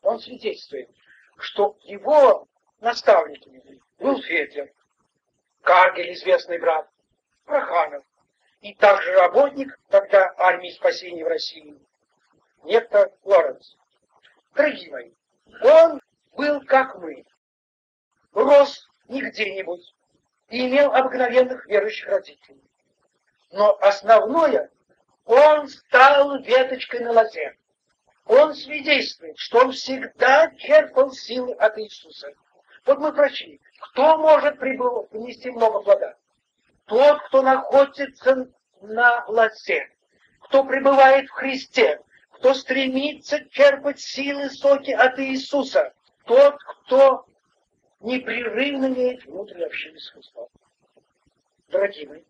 Он 0.00 0.18
свидетельствует, 0.18 0.88
что 1.36 1.76
его 1.82 2.48
наставниками 2.80 3.82
был 3.98 4.18
Федя, 4.22 4.70
Каргель, 5.60 6.14
известный 6.14 6.58
брат, 6.58 6.88
Проханов, 7.44 8.02
и 8.66 8.74
также 8.74 9.12
работник 9.12 9.78
тогда 9.90 10.34
армии 10.38 10.70
спасения 10.70 11.24
в 11.24 11.28
России, 11.28 11.78
некто 12.64 13.12
Лоренс. 13.22 13.76
Дорогие 14.56 14.90
мои, 14.90 15.10
он 15.62 16.00
был 16.36 16.60
как 16.62 16.96
мы, 16.96 17.24
рос 18.32 18.88
не 19.06 19.20
где-нибудь 19.22 19.94
и 20.48 20.66
имел 20.66 20.92
обыкновенных 20.92 21.64
верующих 21.66 22.08
родителей. 22.08 22.60
Но 23.52 23.78
основное, 23.80 24.68
он 25.26 25.68
стал 25.68 26.42
веточкой 26.42 27.00
на 27.00 27.12
лозе 27.12 27.56
он 28.24 28.52
свидетельствует, 28.52 29.38
что 29.38 29.60
он 29.60 29.70
всегда 29.70 30.50
черпал 30.56 31.12
силы 31.12 31.54
от 31.54 31.78
Иисуса. 31.78 32.32
Вот 32.84 32.98
мы 32.98 33.12
прочли, 33.12 33.60
кто 33.78 34.18
может 34.18 34.58
принести 34.58 35.52
много 35.52 35.82
плода? 35.82 36.16
Тот, 36.86 37.22
кто 37.28 37.42
находится 37.42 38.48
на 38.80 39.24
лосе, 39.26 39.90
кто 40.40 40.64
пребывает 40.64 41.28
в 41.28 41.32
Христе, 41.32 42.00
кто 42.30 42.54
стремится 42.54 43.44
черпать 43.50 44.00
силы, 44.00 44.50
соки 44.50 44.90
от 44.90 45.18
Иисуса, 45.18 45.94
тот, 46.24 46.56
кто 46.62 47.26
непрерывно 48.00 48.86
имеет 48.86 49.24
внутреннее 49.24 49.66
общение 49.66 50.00
с 50.00 50.10
Христом. 50.10 50.48
Дорогие 51.68 52.08
мои, 52.08 52.22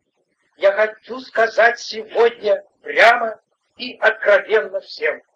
я 0.57 0.73
хочу 0.73 1.21
сказать 1.21 1.79
сегодня 1.79 2.65
прямо 2.83 3.41
и 3.77 3.97
откровенно 3.97 4.81
всем– 4.81 5.23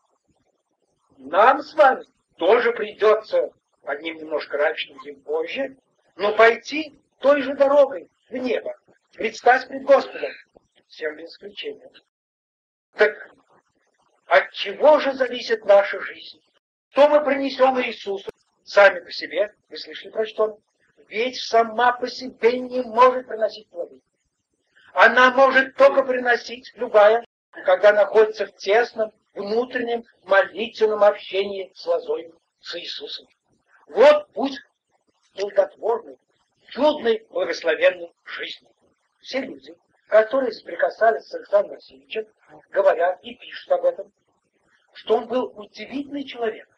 нам 1.20 1.62
с 1.62 1.74
вами 1.74 2.06
тоже 2.38 2.72
придется, 2.72 3.50
одним 3.84 4.16
немножко 4.16 4.56
раньше, 4.56 4.94
другим 4.94 5.20
позже, 5.20 5.76
но 6.16 6.34
пойти 6.34 6.98
той 7.18 7.42
же 7.42 7.54
дорогой 7.54 8.08
в 8.30 8.36
небо. 8.36 8.74
предстать 9.12 9.68
пред 9.68 9.82
Господом, 9.82 10.30
всем 10.90 11.16
без 11.16 11.30
исключения. 11.30 11.90
Так 12.94 13.30
от 14.26 14.52
чего 14.52 14.98
же 14.98 15.12
зависит 15.12 15.64
наша 15.64 16.00
жизнь? 16.00 16.42
Что 16.90 17.08
мы 17.08 17.24
принесем 17.24 17.80
Иисусу 17.80 18.30
сами 18.64 19.00
по 19.00 19.10
себе? 19.10 19.54
Вы 19.68 19.78
слышали 19.78 20.10
про 20.10 20.26
что? 20.26 20.58
Ведь 21.08 21.40
сама 21.40 21.92
по 21.92 22.08
себе 22.08 22.58
не 22.58 22.82
может 22.82 23.26
приносить 23.26 23.68
плоды. 23.68 24.00
Она 24.92 25.30
может 25.30 25.76
только 25.76 26.02
приносить, 26.02 26.72
любая, 26.74 27.24
когда 27.64 27.92
находится 27.92 28.46
в 28.46 28.56
тесном, 28.56 29.12
внутреннем, 29.34 30.04
молитвенном 30.24 31.02
общении 31.04 31.72
с 31.74 31.86
лозой, 31.86 32.32
с 32.60 32.76
Иисусом. 32.76 33.28
Вот 33.86 34.28
путь 34.32 34.58
плодотворной, 35.34 36.18
чудной, 36.68 37.26
благословенной 37.30 38.12
жизни. 38.24 38.68
Все 39.20 39.40
люди, 39.40 39.74
которые 40.10 40.52
соприкасались 40.52 41.22
с 41.22 41.34
Александром 41.34 41.76
Васильевичем, 41.76 42.26
говорят 42.70 43.20
и 43.22 43.36
пишут 43.36 43.70
об 43.70 43.84
этом, 43.84 44.12
что 44.92 45.16
он 45.16 45.28
был 45.28 45.52
удивительный 45.56 46.24
человек. 46.24 46.68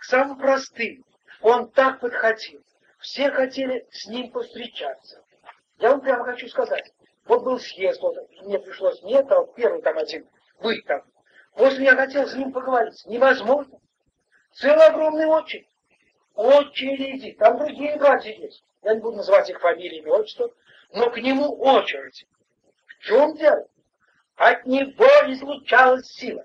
Самым 0.00 0.38
простым 0.38 1.04
он 1.40 1.70
так 1.70 2.00
подходил. 2.00 2.62
Все 2.98 3.30
хотели 3.30 3.86
с 3.90 4.06
ним 4.08 4.30
повстречаться. 4.32 5.22
Я 5.78 5.90
вам 5.90 6.00
прямо 6.00 6.24
хочу 6.24 6.48
сказать, 6.48 6.92
вот 7.26 7.44
был 7.44 7.60
съезд, 7.60 8.02
вот, 8.02 8.16
мне 8.42 8.58
пришлось 8.58 9.00
не 9.02 9.14
это, 9.14 9.38
а 9.38 9.46
первый 9.46 9.80
там 9.80 9.96
один 9.96 10.26
быть 10.60 10.84
там. 10.84 11.02
После 11.54 11.84
я 11.84 11.94
хотел 11.94 12.26
с 12.26 12.34
ним 12.34 12.52
поговорить. 12.52 13.06
Невозможно. 13.06 13.78
Целая 14.52 14.90
огромная 14.90 15.28
очередь. 15.28 15.68
Очереди. 16.34 17.32
Там 17.38 17.58
другие 17.58 17.96
братья 17.96 18.32
есть. 18.32 18.64
Я 18.82 18.94
не 18.94 19.00
буду 19.00 19.18
называть 19.18 19.48
их 19.48 19.60
фамилиями, 19.60 20.08
отчество. 20.08 20.50
Но 20.92 21.10
к 21.10 21.18
нему 21.18 21.56
очередь. 21.56 22.26
Чем 23.04 23.36
дело? 23.36 23.66
От 24.36 24.66
него 24.66 25.06
излучалась 25.26 26.06
сила. 26.06 26.44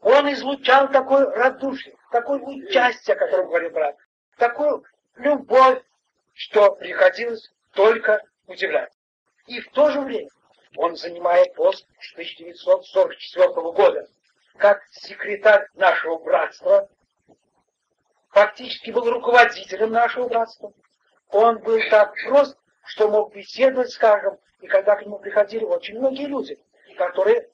Он 0.00 0.32
излучал 0.32 0.88
такой 0.90 1.24
радушие, 1.34 1.96
такое 2.12 2.38
участие, 2.38 3.16
о 3.16 3.18
котором 3.18 3.48
говорил 3.48 3.70
брат, 3.70 3.96
такую 4.36 4.84
любовь, 5.16 5.82
что 6.34 6.72
приходилось 6.76 7.50
только 7.72 8.22
удивлять. 8.46 8.92
И 9.46 9.60
в 9.60 9.70
то 9.70 9.90
же 9.90 10.00
время 10.00 10.28
он 10.76 10.96
занимает 10.96 11.54
пост 11.54 11.86
с 12.00 12.12
1944 12.12 13.48
года 13.72 14.06
как 14.58 14.82
секретарь 14.90 15.66
нашего 15.74 16.18
братства, 16.18 16.88
фактически 18.30 18.90
был 18.90 19.10
руководителем 19.10 19.90
нашего 19.90 20.28
братства. 20.28 20.72
Он 21.30 21.58
был 21.58 21.80
так 21.90 22.14
прост, 22.26 22.58
что 22.88 23.08
мог 23.08 23.34
беседовать, 23.34 23.90
скажем, 23.90 24.38
и 24.60 24.66
когда 24.66 24.96
к 24.96 25.04
нему 25.04 25.18
приходили 25.18 25.64
очень 25.64 25.98
многие 25.98 26.26
люди, 26.26 26.58
которые 26.96 27.48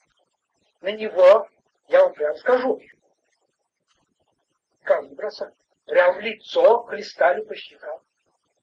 на 0.81 0.93
него, 0.93 1.49
я 1.89 2.05
вам 2.05 2.15
прямо 2.15 2.37
скажу, 2.37 2.81
как 4.85 5.03
не 5.03 5.15
бросать, 5.15 5.53
прям 5.87 6.15
в 6.15 6.21
лицо 6.21 6.85
хлестали 6.85 7.43
по 7.43 7.57
щекам. 7.57 8.01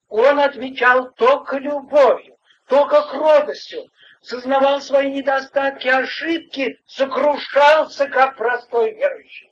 Он 0.07 0.39
отвечал 0.39 1.11
только 1.11 1.57
любовью, 1.57 2.37
только 2.67 3.01
к 3.01 3.13
радостью, 3.13 3.91
сознавал 4.21 4.79
свои 4.79 5.11
недостатки, 5.11 5.89
ошибки, 5.89 6.79
сокрушался, 6.85 8.07
как 8.07 8.37
простой 8.37 8.93
верующий. 8.93 9.51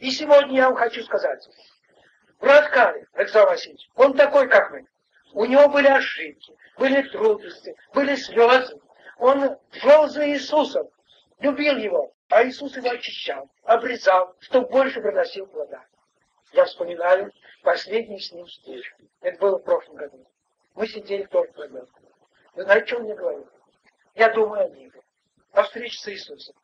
И 0.00 0.10
сегодня 0.10 0.56
я 0.56 0.68
вам 0.68 0.76
хочу 0.76 1.02
сказать, 1.02 1.48
брат 2.40 2.68
Карин, 2.68 3.06
Александр 3.14 3.50
Васильевич, 3.50 3.88
он 3.94 4.14
такой, 4.14 4.48
как 4.48 4.70
мы. 4.70 4.86
У 5.32 5.44
него 5.44 5.68
были 5.68 5.88
ошибки, 5.88 6.56
были 6.76 7.02
трудности, 7.02 7.76
были 7.92 8.14
слезы. 8.16 8.80
Он 9.18 9.58
шел 9.72 10.08
за 10.08 10.28
Иисусом, 10.30 10.88
любил 11.40 11.76
его, 11.76 12.12
а 12.28 12.44
Иисус 12.44 12.76
его 12.76 12.90
очищал, 12.90 13.50
обрезал, 13.64 14.34
чтобы 14.40 14.68
больше 14.68 15.00
приносил 15.00 15.46
плода. 15.46 15.84
Я 16.52 16.64
вспоминаю 16.64 17.32
последний 17.62 18.20
с 18.20 18.32
ним 18.32 18.46
встречу. 18.46 18.96
Это 19.20 19.38
было 19.38 19.58
в 19.58 19.64
прошлом 19.64 19.96
году. 19.96 20.26
Мы 20.74 20.86
сидели 20.86 21.24
в 21.24 21.32
Вы 22.54 22.62
знаете, 22.62 22.86
что 22.86 22.96
он 22.96 23.02
мне 23.02 23.14
говорил? 23.14 23.48
Я 24.14 24.32
думаю 24.32 24.64
о 24.64 24.68
ней, 24.68 24.92
о 25.52 25.62
встрече 25.64 25.98
с 25.98 26.08
Иисусом. 26.08 26.54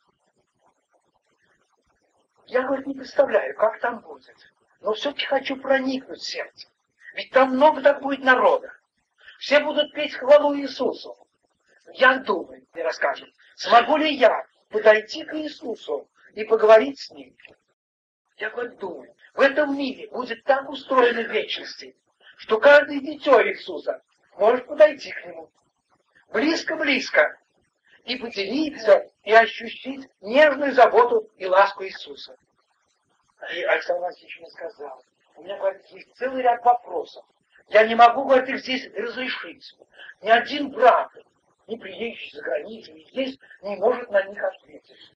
Я, 2.47 2.63
говорит, 2.63 2.87
не 2.87 2.95
представляю, 2.95 3.55
как 3.57 3.81
там 3.81 4.01
будет. 4.01 4.37
Но 4.81 4.93
все-таки 4.93 5.27
хочу 5.27 5.57
проникнуть 5.57 6.21
в 6.21 6.27
сердце. 6.27 6.69
Ведь 7.15 7.31
там 7.31 7.51
много 7.51 7.81
так 7.81 8.03
будет 8.03 8.25
народа. 8.25 8.73
Все 9.39 9.61
будут 9.61 9.93
петь 9.93 10.15
хвалу 10.15 10.57
Иисусу. 10.57 11.17
Я 11.93 12.19
думаю, 12.19 12.67
мне 12.73 12.83
расскажет, 12.83 13.33
смогу 13.55 13.97
ли 13.97 14.13
я 14.15 14.45
подойти 14.69 15.25
к 15.25 15.35
Иисусу 15.37 16.09
и 16.35 16.45
поговорить 16.45 16.99
с 16.99 17.11
Ним. 17.11 17.37
Я 18.39 18.51
говорю, 18.51 18.77
думаю, 18.77 19.15
в 19.35 19.41
этом 19.41 19.79
мире 19.79 20.09
будет 20.09 20.43
так 20.43 20.69
устроено 20.69 21.21
вечности, 21.21 21.97
что 22.37 22.59
каждый 22.59 23.01
дитё 23.01 23.41
Иисуса 23.47 24.03
может 24.37 24.67
подойти 24.67 25.13
к 25.13 25.25
нему. 25.25 25.51
Близко-близко. 26.29 27.39
И 28.05 28.17
поделиться, 28.17 29.11
и 29.23 29.33
ощутить 29.33 30.11
нежную 30.21 30.75
заботу 30.75 31.31
и 31.39 31.47
ласку 31.47 31.85
Иисуса. 31.85 32.37
И 33.55 33.63
Александр 33.63 34.03
Васильевич 34.03 34.41
мне 34.41 34.51
сказал, 34.51 35.03
у 35.37 35.43
меня, 35.43 35.59
говорит, 35.59 35.85
есть 35.87 36.15
целый 36.17 36.43
ряд 36.43 36.65
вопросов. 36.65 37.25
Я 37.69 37.87
не 37.87 37.95
могу, 37.95 38.25
говорит, 38.25 38.49
их 38.49 38.61
здесь 38.61 38.89
разрешить. 38.95 39.77
Ни 40.23 40.31
один 40.31 40.71
брат, 40.71 41.11
не 41.67 41.77
приезжий 41.77 42.31
за 42.33 42.43
границу, 42.43 42.93
здесь 43.11 43.39
не 43.63 43.77
может 43.77 44.11
на 44.11 44.23
них 44.25 44.43
ответить. 44.43 45.15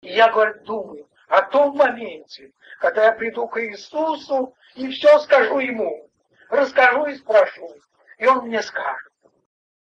И 0.00 0.12
я, 0.12 0.30
говорит, 0.30 0.64
думаю 0.64 1.08
о 1.28 1.42
том 1.42 1.76
моменте, 1.76 2.52
когда 2.78 3.06
я 3.06 3.12
приду 3.12 3.48
к 3.48 3.60
Иисусу 3.62 4.54
и 4.74 4.90
все 4.90 5.18
скажу 5.20 5.58
Ему 5.58 6.10
расскажу 6.54 7.06
и 7.06 7.16
спрошу, 7.16 7.74
и 8.18 8.26
он 8.26 8.46
мне 8.46 8.62
скажет. 8.62 9.12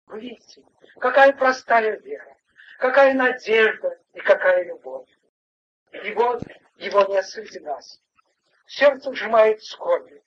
Вы 0.07 0.21
видите, 0.21 0.63
какая 0.99 1.33
простая 1.33 1.99
вера, 1.99 2.37
какая 2.79 3.15
надежда 3.15 3.99
и 4.15 4.21
какая 4.21 4.65
любовь. 4.65 5.09
И 6.05 6.13
вот 6.13 6.43
его 6.77 7.03
нет 7.05 7.27
среди 7.27 7.61
нас. 7.61 8.01
Сердце 8.69 9.15
сжимает 9.15 9.65
скорби. 9.65 10.23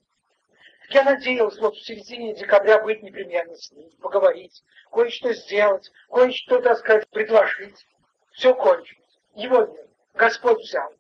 Я 0.89 1.03
надеялся 1.03 1.61
вот 1.61 1.75
в 1.75 1.85
середине 1.85 2.33
декабря 2.33 2.81
быть 2.81 3.03
непременно 3.03 3.55
с 3.55 3.71
ним, 3.71 3.89
поговорить, 4.01 4.63
кое-что 4.91 5.31
сделать, 5.33 5.89
кое-что, 6.09 6.59
так 6.59 6.79
сказать, 6.79 7.07
предложить. 7.11 7.87
Все 8.33 8.53
кончилось. 8.55 9.19
Его 9.35 9.65
нет. 9.65 9.87
Господь 10.15 10.59
взял. 10.59 10.91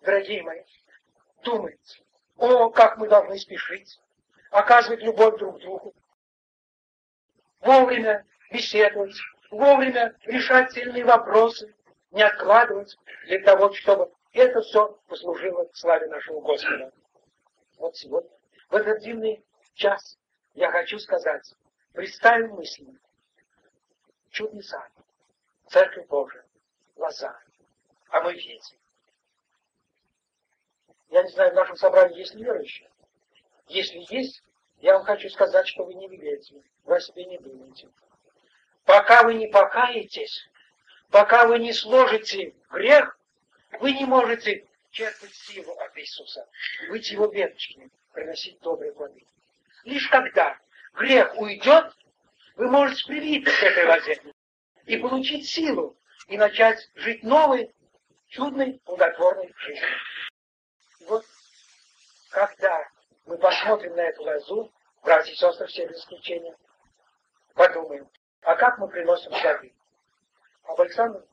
Дорогие 0.00 0.42
мои, 0.42 0.62
думайте, 1.42 2.02
о, 2.36 2.70
как 2.70 2.96
мы 2.96 3.06
должны 3.08 3.38
спешить 3.38 4.00
оказывать 4.50 5.02
любовь 5.02 5.38
друг 5.38 5.60
другу, 5.60 5.94
вовремя 7.60 8.24
беседовать, 8.50 9.16
вовремя 9.50 10.16
решать 10.24 10.72
сильные 10.72 11.04
вопросы, 11.04 11.74
не 12.12 12.22
откладывать 12.22 12.96
для 13.26 13.40
того, 13.40 13.72
чтобы 13.74 14.12
это 14.34 14.60
все 14.62 14.88
послужило 15.06 15.68
славе 15.72 16.08
нашего 16.08 16.40
Господа. 16.40 16.92
Вот 17.78 17.96
сегодня, 17.96 18.30
в 18.68 18.74
этот 18.74 19.00
дивный 19.00 19.44
час, 19.74 20.18
я 20.54 20.70
хочу 20.70 20.98
сказать, 20.98 21.54
представим 21.92 22.50
мысленно 22.50 22.98
чудный 24.30 24.62
сад, 24.62 24.90
Церковь 25.68 26.06
Божия, 26.08 26.44
глаза, 26.96 27.38
а 28.08 28.20
мы 28.22 28.32
видим. 28.34 28.78
Я 31.10 31.22
не 31.22 31.30
знаю, 31.30 31.52
в 31.52 31.54
нашем 31.54 31.76
собрании 31.76 32.18
есть 32.18 32.34
верующие. 32.34 32.90
Если 33.68 34.04
есть, 34.12 34.42
я 34.78 34.94
вам 34.94 35.04
хочу 35.04 35.28
сказать, 35.30 35.68
что 35.68 35.84
вы 35.84 35.94
не 35.94 36.08
верите, 36.08 36.60
вы 36.84 36.96
о 36.96 37.00
себе 37.00 37.24
не 37.26 37.38
думаете. 37.38 37.88
Пока 38.84 39.22
вы 39.22 39.34
не 39.34 39.46
покаетесь, 39.46 40.48
пока 41.10 41.46
вы 41.46 41.60
не 41.60 41.72
сложите 41.72 42.54
грех, 42.70 43.16
вы 43.80 43.92
не 43.92 44.04
можете 44.04 44.66
черпать 44.90 45.34
силу 45.34 45.72
от 45.72 45.96
Иисуса, 45.98 46.48
быть 46.88 47.10
его 47.10 47.26
веточками, 47.26 47.90
приносить 48.12 48.60
добрые 48.60 48.92
плоды. 48.92 49.26
Лишь 49.84 50.08
когда 50.08 50.58
грех 50.94 51.36
уйдет, 51.36 51.92
вы 52.56 52.70
можете 52.70 53.04
привиться 53.06 53.50
к 53.50 53.62
этой 53.62 53.86
лозе 53.86 54.22
и 54.86 54.96
получить 54.98 55.48
силу, 55.48 55.96
и 56.28 56.38
начать 56.38 56.90
жить 56.94 57.22
новой, 57.22 57.74
чудной, 58.28 58.80
плодотворной 58.84 59.52
жизнью. 59.58 59.88
вот 61.00 61.24
когда 62.30 62.88
мы 63.26 63.38
посмотрим 63.38 63.94
на 63.96 64.02
эту 64.02 64.22
лозу, 64.22 64.72
братья 65.02 65.32
и 65.32 65.36
сестры, 65.36 65.66
все 65.66 65.86
без 65.86 65.98
исключения, 65.98 66.56
подумаем, 67.54 68.08
а 68.42 68.54
как 68.56 68.78
мы 68.78 68.88
приносим 68.88 69.30
плоды? 69.30 69.74
Об 70.64 70.80
Александру 70.80 71.26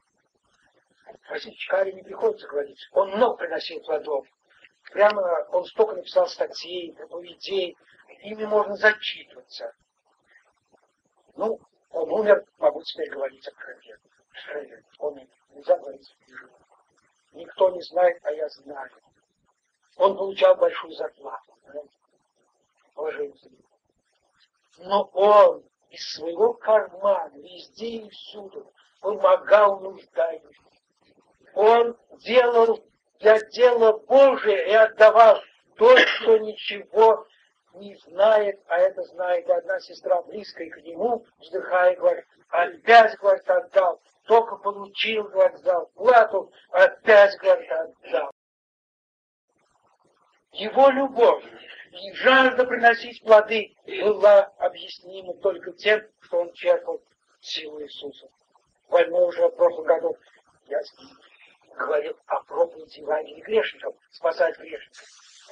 Каре 1.70 1.94
не 1.94 2.04
приходится 2.04 2.48
говорить. 2.48 2.80
Он 2.92 3.12
много 3.12 3.38
приносил 3.38 3.80
плодов. 3.82 4.28
Прямо 4.92 5.22
он 5.52 5.66
столько 5.66 5.96
написал 5.96 6.28
статей, 6.28 6.94
проповедей, 6.94 7.78
ими 8.24 8.46
можно 8.46 8.76
зачитываться. 8.76 9.74
Ну, 11.36 11.60
он 11.92 12.12
умер, 12.12 12.46
могу 12.58 12.84
теперь 12.84 13.10
говорить 13.10 13.48
откровенно. 13.48 14.02
Откровенно. 14.34 14.84
Он 15.00 15.20
нельзя 15.56 15.78
говорить 15.78 16.16
Никто 17.34 17.70
не 17.70 17.82
знает, 17.82 18.20
а 18.24 18.32
я 18.32 18.50
знаю. 18.50 18.92
Он 19.96 20.18
получал 20.18 20.56
большую 20.56 20.94
зарплату. 20.94 21.54
Положение. 22.94 23.36
Но 24.80 25.04
он 25.14 25.64
из 25.90 26.12
своего 26.14 26.54
кармана 26.54 27.34
везде 27.36 27.88
и 27.88 28.10
всюду 28.10 28.74
помогал 29.00 29.80
нуждающим. 29.80 30.71
Он 31.56 31.98
делал 32.20 32.84
для 33.20 33.40
дела 33.50 33.98
Божия 34.00 34.66
и 34.66 34.74
отдавал 34.74 35.42
то, 35.78 35.98
что 35.98 36.38
ничего 36.38 37.26
не 37.76 37.96
знает, 37.98 38.60
а 38.68 38.78
это 38.78 39.04
знает 39.04 39.50
одна 39.50 39.80
сестра 39.80 40.22
близкая 40.24 40.70
к 40.70 40.78
нему, 40.78 41.26
вздыхая, 41.40 41.96
говорит, 41.96 42.26
опять, 42.50 43.18
говорит, 43.20 43.50
отдал, 43.50 44.02
только 44.26 44.58
получил, 44.58 45.24
говорит, 45.26 45.62
дал 45.62 45.88
плату, 45.96 46.52
опять, 46.72 47.38
говорит, 47.38 47.72
отдал. 47.72 48.32
Его 50.52 50.90
любовь 50.90 51.46
и 51.92 52.14
жажда 52.14 52.66
приносить 52.66 53.24
плоды 53.24 53.76
была 53.86 54.44
объяснима 54.58 55.34
только 55.36 55.72
тем, 55.74 56.02
что 56.22 56.42
он 56.42 56.54
черпал 56.54 57.02
силу 57.40 57.82
Иисуса. 57.82 58.28
Больной 58.90 59.28
уже 59.30 59.48
в 59.48 59.56
прошлом 59.56 59.86
году 59.86 60.18
я 60.68 60.82
говорил 61.78 62.18
о 62.28 62.42
проповеди 62.44 63.00
Евангелия 63.00 63.44
грешников, 63.44 63.96
спасать 64.12 64.58
грешников. 64.58 65.04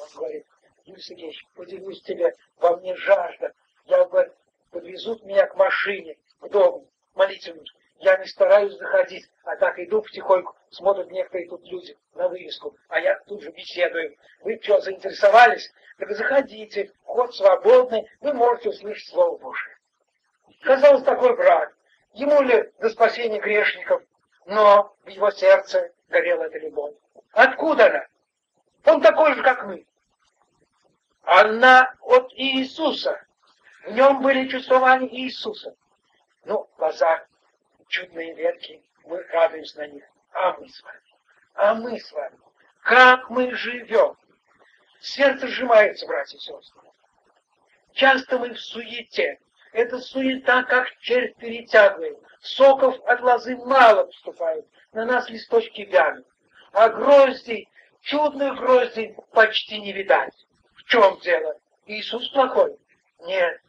Он 0.02 0.08
говорит, 0.16 0.46
Юрий 0.86 1.02
Сергеевич, 1.02 1.46
поделюсь 1.56 2.02
тебе, 2.02 2.34
во 2.58 2.78
мне 2.78 2.96
жажда. 2.96 3.54
Я, 3.86 4.06
говорит, 4.06 4.34
подвезут 4.72 5.24
меня 5.24 5.46
к 5.48 5.56
машине, 5.56 6.18
к 6.40 6.50
дому, 6.50 6.88
молитвенному. 7.16 7.66
Я 8.00 8.18
не 8.18 8.28
стараюсь 8.28 8.78
заходить, 8.78 9.30
а 9.44 9.58
так 9.58 9.78
иду 9.78 10.02
потихоньку, 10.02 10.56
смотрят 10.70 11.12
некоторые 11.12 11.50
тут 11.50 11.66
люди 11.66 11.98
на 12.14 12.30
вывеску, 12.30 12.76
а 12.88 13.00
я 13.00 13.20
тут 13.28 13.42
же 13.42 13.52
беседую. 13.52 14.16
Вы 14.42 14.58
что, 14.62 14.80
заинтересовались? 14.80 15.70
Так 15.98 16.10
заходите, 16.12 16.94
вход 17.04 17.36
свободный, 17.36 18.10
вы 18.22 18.34
можете 18.34 18.70
услышать 18.70 19.10
Слово 19.10 19.38
Божие. 19.38 19.78
Казалось, 20.62 21.04
такой 21.04 21.36
брак. 21.36 21.76
Ему 22.14 22.42
ли 22.42 22.72
до 22.80 22.90
спасения 22.90 23.40
грешников, 23.40 24.02
но 24.46 24.96
в 25.04 25.10
его 25.10 25.30
сердце 25.32 25.92
горела 26.10 26.44
эта 26.44 26.60
любовь. 26.60 26.96
Откуда 27.32 27.88
она? 27.88 28.08
Он 28.86 29.02
такой 29.02 29.36
же, 29.36 29.44
как 29.44 29.66
мы. 29.66 29.86
Она 31.24 31.94
от 32.02 32.34
Иисуса. 32.34 33.24
В 33.86 33.92
нем 33.92 34.22
были 34.22 34.48
чувствования 34.48 35.10
Иисуса. 35.10 35.76
Ну, 36.46 36.68
глаза, 36.78 37.24
чудные 37.88 38.34
ветки, 38.34 38.82
мы 39.06 39.24
радуемся 39.32 39.80
на 39.80 39.88
них. 39.88 40.04
А 40.32 40.54
мы 40.54 40.70
с 40.70 40.82
вами? 40.82 41.02
А 41.56 41.74
мы 41.76 42.00
с 42.00 42.12
вами? 42.12 42.38
Как 42.82 43.30
мы 43.30 43.56
живем? 43.56 44.16
Сердце 45.02 45.48
сжимается, 45.48 46.08
братья 46.08 46.38
и 46.38 46.40
сестры. 46.40 46.82
Часто 47.94 48.40
мы 48.40 48.54
в 48.54 48.60
суете. 48.60 49.40
Эта 49.72 50.00
суета, 50.00 50.64
как 50.64 50.90
червь, 51.00 51.36
перетягивает. 51.36 52.18
Соков 52.42 53.00
от 53.06 53.22
лозы 53.22 53.56
мало 53.58 54.06
поступает. 54.06 54.66
На 54.92 55.06
нас 55.06 55.30
листочки 55.30 55.82
вянут. 55.82 56.26
А 56.72 56.90
грозди, 56.90 57.68
чудных 58.02 58.56
гроздей 58.60 59.16
почти 59.32 59.80
не 59.80 59.94
видать. 59.94 60.34
В 60.76 60.84
чем 60.86 61.20
дело? 61.20 61.56
Иисус 61.86 62.30
плохой? 62.30 62.78
Нет, 63.22 63.62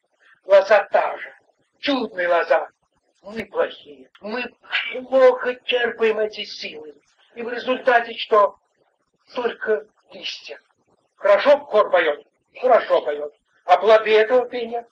лоза 0.45 0.85
та 0.91 1.17
же. 1.19 1.35
Чудная 1.79 2.29
лоза. 2.29 2.69
Мы 3.23 3.45
плохие. 3.47 4.11
Мы 4.21 4.45
плохо 5.09 5.57
черпаем 5.65 6.19
эти 6.21 6.45
силы. 6.45 6.95
И 7.35 7.43
в 7.43 7.49
результате 7.51 8.15
что? 8.17 8.59
Только 9.35 9.87
листья. 10.13 10.61
Хорошо 11.17 11.59
хор 11.59 11.91
поет? 11.91 12.27
Хорошо 12.61 13.03
поет. 13.03 13.35
А 13.67 13.77
плоды 13.77 14.17
этого 14.17 14.49
пения? 14.49 14.87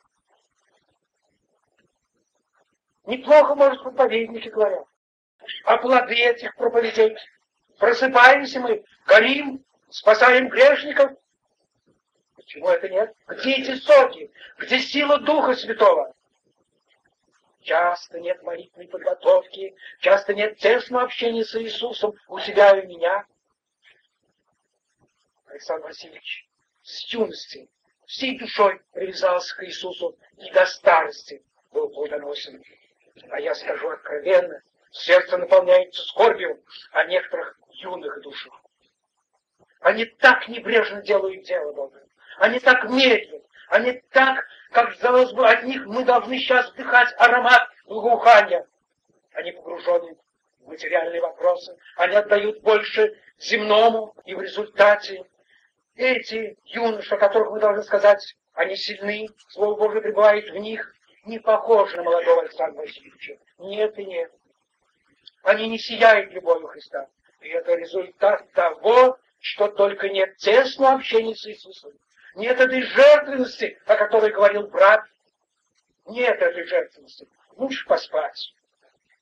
Неплохо, 3.06 3.54
может, 3.54 3.82
проповедники 3.82 4.48
говорят. 4.48 4.87
А 5.64 5.76
плоды 5.78 6.14
этих 6.14 6.54
проповедей? 6.56 7.16
Просыпаемся 7.78 8.60
мы, 8.60 8.84
горим, 9.06 9.64
спасаем 9.90 10.48
грешников. 10.48 11.12
Почему 12.34 12.68
это 12.68 12.88
нет? 12.88 13.14
Где 13.26 13.56
эти 13.56 13.74
соки? 13.76 14.30
Где 14.58 14.78
сила 14.80 15.18
Духа 15.18 15.54
Святого? 15.54 16.14
Часто 17.60 18.18
нет 18.20 18.42
молитвенной 18.42 18.88
подготовки, 18.88 19.74
часто 20.00 20.32
нет 20.32 20.56
тесного 20.58 21.04
общения 21.04 21.44
с 21.44 21.54
Иисусом 21.60 22.14
у 22.28 22.40
тебя 22.40 22.78
и 22.78 22.86
у 22.86 22.88
меня. 22.88 23.26
Александр 25.46 25.88
Васильевич 25.88 26.48
с 26.82 27.12
юности 27.12 27.68
всей 28.06 28.38
душой 28.38 28.80
привязался 28.92 29.54
к 29.56 29.64
Иисусу 29.64 30.16
и 30.38 30.50
до 30.50 30.64
старости 30.66 31.42
был 31.72 31.90
плодоносен. 31.90 32.62
А 33.30 33.40
я 33.40 33.54
скажу 33.54 33.90
откровенно, 33.90 34.62
сердце 34.90 35.36
наполняется 35.36 36.02
скорбью 36.02 36.62
о 36.92 37.04
некоторых 37.04 37.58
юных 37.70 38.20
душах. 38.22 38.60
Они 39.80 40.04
так 40.04 40.48
небрежно 40.48 41.02
делают 41.02 41.44
дело 41.44 41.72
Бога. 41.72 42.02
Они 42.38 42.58
так 42.58 42.88
медлят. 42.88 43.42
Они 43.68 43.92
так, 44.10 44.44
как 44.70 44.96
казалось 44.98 45.32
бы, 45.32 45.46
от 45.48 45.64
них 45.64 45.86
мы 45.86 46.04
должны 46.04 46.38
сейчас 46.38 46.70
вдыхать 46.70 47.14
аромат 47.18 47.68
благоухания. 47.86 48.66
Они 49.32 49.52
погружены 49.52 50.16
в 50.60 50.68
материальные 50.68 51.20
вопросы. 51.20 51.76
Они 51.96 52.16
отдают 52.16 52.60
больше 52.62 53.18
земному, 53.38 54.14
и 54.24 54.34
в 54.34 54.40
результате 54.40 55.24
эти 55.94 56.56
юноши, 56.64 57.14
о 57.14 57.18
которых 57.18 57.50
мы 57.50 57.60
должны 57.60 57.82
сказать, 57.82 58.36
они 58.54 58.76
сильны, 58.76 59.28
Слово 59.48 59.76
Божие 59.76 60.02
пребывает 60.02 60.48
в 60.50 60.56
них, 60.56 60.92
не 61.24 61.38
похожи 61.38 61.96
на 61.96 62.02
молодого 62.02 62.42
Александра 62.42 62.80
Васильевича. 62.80 63.36
Нет 63.58 63.98
и 63.98 64.04
нет. 64.04 64.32
Они 65.48 65.66
не 65.66 65.78
сияют 65.78 66.30
любовью 66.34 66.68
Христа. 66.68 67.06
И 67.40 67.48
это 67.48 67.74
результат 67.74 68.52
того, 68.52 69.18
что 69.40 69.68
только 69.68 70.10
нет 70.10 70.36
тесного 70.36 70.96
общения 70.96 71.34
с 71.34 71.46
Иисусом. 71.46 71.90
Нет 72.34 72.60
этой 72.60 72.82
жертвенности, 72.82 73.80
о 73.86 73.96
которой 73.96 74.30
говорил 74.30 74.66
брат. 74.66 75.04
Нет 76.04 76.42
этой 76.42 76.66
жертвенности. 76.66 77.26
Лучше 77.56 77.86
поспать. 77.86 78.52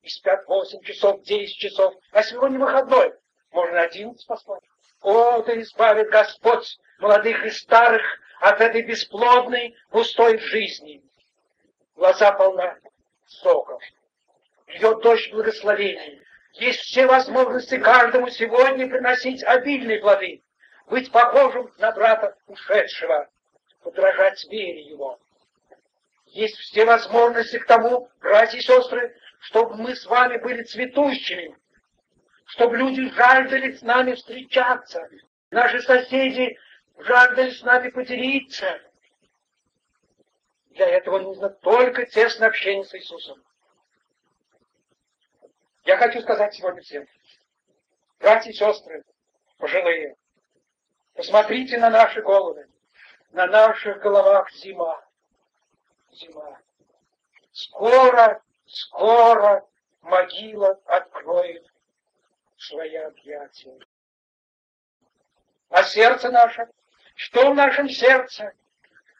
И 0.02 0.08
спят 0.08 0.44
8 0.48 0.82
часов, 0.82 1.22
10 1.22 1.58
часов, 1.58 1.94
а 2.10 2.24
сегодня 2.24 2.58
выходной. 2.58 3.14
Можно 3.52 3.82
11 3.82 4.26
поспать. 4.26 4.64
О, 5.02 5.42
да 5.42 5.60
избавит 5.60 6.10
Господь 6.10 6.76
молодых 6.98 7.44
и 7.44 7.50
старых 7.50 8.02
от 8.40 8.60
этой 8.60 8.82
бесплодной, 8.82 9.76
пустой 9.90 10.38
жизни. 10.38 11.04
Глаза 11.94 12.32
полна 12.32 12.76
соков. 13.28 13.80
Льет 14.66 15.00
дождь 15.00 15.30
благословений. 15.30 16.22
Есть 16.54 16.80
все 16.80 17.06
возможности 17.06 17.78
каждому 17.78 18.28
сегодня 18.30 18.88
приносить 18.88 19.44
обильные 19.44 20.00
плоды, 20.00 20.42
быть 20.86 21.10
похожим 21.12 21.70
на 21.78 21.92
брата 21.92 22.36
ушедшего, 22.46 23.28
подражать 23.82 24.44
вере 24.50 24.82
его. 24.82 25.18
Есть 26.26 26.56
все 26.56 26.84
возможности 26.84 27.58
к 27.58 27.66
тому, 27.66 28.10
братья 28.20 28.58
и 28.58 28.62
сестры, 28.62 29.14
чтобы 29.40 29.76
мы 29.76 29.94
с 29.94 30.06
вами 30.06 30.38
были 30.38 30.62
цветущими, 30.62 31.56
чтобы 32.46 32.76
люди 32.78 33.08
жаждали 33.10 33.72
с 33.72 33.82
нами 33.82 34.14
встречаться, 34.14 35.08
наши 35.50 35.80
соседи 35.82 36.58
жаждали 36.98 37.50
с 37.50 37.62
нами 37.62 37.90
поделиться, 37.90 38.80
для 40.70 40.88
этого 40.88 41.18
нужно 41.18 41.48
только 41.48 42.04
тесное 42.06 42.48
общение 42.48 42.84
с 42.84 42.94
Иисусом. 42.94 43.42
Я 45.86 45.98
хочу 45.98 46.20
сказать 46.20 46.52
сегодня 46.52 46.82
всем, 46.82 47.06
братья 48.18 48.50
и 48.50 48.52
сестры, 48.52 49.04
пожилые, 49.56 50.16
посмотрите 51.14 51.78
на 51.78 51.90
наши 51.90 52.20
головы. 52.22 52.68
На 53.30 53.46
наших 53.46 54.00
головах 54.00 54.50
зима. 54.50 55.00
Зима. 56.10 56.58
Скоро, 57.52 58.42
скоро 58.66 59.64
могила 60.00 60.76
откроет 60.86 61.64
свои 62.56 62.96
объятия. 62.96 63.78
А 65.68 65.84
сердце 65.84 66.32
наше? 66.32 66.68
Что 67.14 67.52
в 67.52 67.54
нашем 67.54 67.88
сердце? 67.88 68.52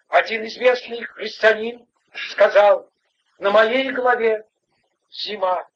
Один 0.08 0.44
известный 0.46 1.04
христианин 1.04 1.86
сказал, 2.12 2.90
на 3.38 3.52
моей 3.52 3.92
голове 3.92 4.44
зима, 5.10 5.68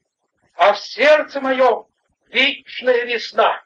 а 0.60 0.74
в 0.74 0.78
сердце 0.78 1.40
моем 1.40 1.86
вечная 2.28 3.04
весна. 3.06 3.64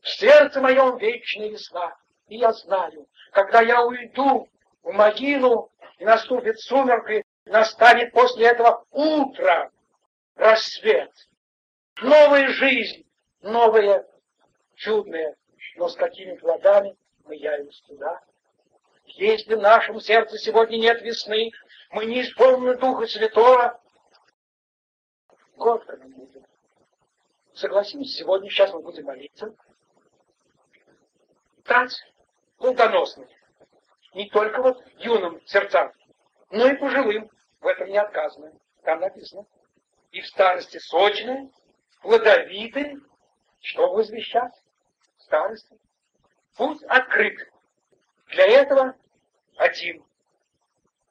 В 0.00 0.08
сердце 0.08 0.60
моем 0.60 0.98
вечная 0.98 1.50
весна. 1.50 1.96
И 2.26 2.36
я 2.36 2.52
знаю, 2.52 3.06
когда 3.30 3.60
я 3.60 3.84
уйду 3.84 4.48
в 4.82 4.90
могилу, 4.90 5.70
и 5.98 6.04
наступит 6.04 6.58
сумерки, 6.58 7.24
настанет 7.44 8.10
после 8.10 8.48
этого 8.48 8.84
утро, 8.90 9.70
рассвет, 10.34 11.12
новая 12.02 12.48
жизнь, 12.48 13.06
новая 13.42 14.04
чудная, 14.74 15.36
но 15.76 15.88
с 15.88 15.94
какими 15.94 16.34
плодами 16.34 16.96
мы 17.24 17.36
явимся 17.36 17.84
туда. 17.86 18.20
Если 19.04 19.54
в 19.54 19.60
нашем 19.60 20.00
сердце 20.00 20.38
сегодня 20.38 20.76
нет 20.76 21.02
весны, 21.02 21.52
мы 21.92 22.06
не 22.06 22.22
исполнены 22.22 22.74
Духа 22.78 23.06
Святого, 23.06 23.79
горько 25.60 25.96
нам 25.98 26.10
будет. 26.12 26.42
Согласимся, 27.52 28.18
сегодня, 28.18 28.48
сейчас 28.50 28.72
мы 28.72 28.80
будем 28.80 29.04
молиться. 29.04 29.54
Стать 31.60 31.94
плодоносным. 32.56 33.28
Не 34.14 34.28
только 34.30 34.62
вот 34.62 34.82
юным 34.96 35.40
сердцам, 35.46 35.92
но 36.50 36.66
и 36.66 36.76
пожилым. 36.76 37.30
В 37.60 37.66
этом 37.66 37.88
не 37.88 37.98
отказано. 37.98 38.52
Там 38.82 39.00
написано. 39.00 39.44
И 40.10 40.22
в 40.22 40.26
старости 40.26 40.78
сочные, 40.78 41.50
плодовитые, 42.00 42.98
что 43.60 43.92
возвещать? 43.92 44.52
Старости. 45.18 45.78
Путь 46.56 46.82
открыт. 46.84 47.36
Для 48.28 48.46
этого 48.46 48.96
один. 49.56 50.02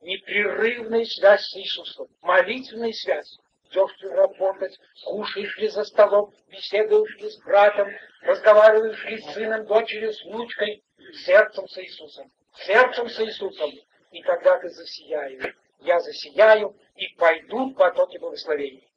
Непрерывная 0.02 1.06
связь 1.06 1.46
с 1.46 1.56
Иисусом. 1.56 2.08
Молитвенная 2.22 2.92
связь. 2.92 3.40
Ли 3.72 4.10
работать, 4.10 4.80
кушаешь 5.06 5.58
ли 5.58 5.68
за 5.68 5.84
столом, 5.84 6.34
беседуешь 6.50 7.16
ли 7.18 7.30
с 7.30 7.38
братом, 7.44 7.90
разговариваешь 8.22 9.06
ли 9.06 9.22
с 9.22 9.34
сыном, 9.34 9.66
дочерью, 9.66 10.14
с 10.14 10.24
внучкой, 10.26 10.84
сердцем 11.26 11.68
с 11.68 11.78
Иисусом. 11.78 12.32
Сердцем 12.66 13.10
с 13.10 13.20
Иисусом. 13.20 13.72
И 14.12 14.24
тогда 14.24 14.58
ты 14.60 14.70
засияешь. 14.70 15.56
Я 15.80 16.00
засияю, 16.00 16.76
и 16.96 17.08
пойдут 17.16 17.78
потоки 17.78 18.18
благословений. 18.18 18.90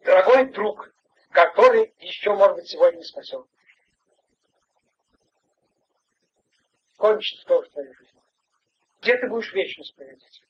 Дорогой 0.00 0.46
друг, 0.52 0.94
который 1.30 1.92
еще, 1.98 2.32
может 2.34 2.56
быть, 2.56 2.68
сегодня 2.68 2.98
не 2.98 3.04
спасен. 3.04 3.44
кончится 6.98 7.46
тоже 7.46 7.70
твоя 7.70 7.92
жизнь. 7.94 8.20
Где 9.00 9.16
ты 9.16 9.28
будешь 9.28 9.52
вечность 9.54 9.94
проводить? 9.96 10.42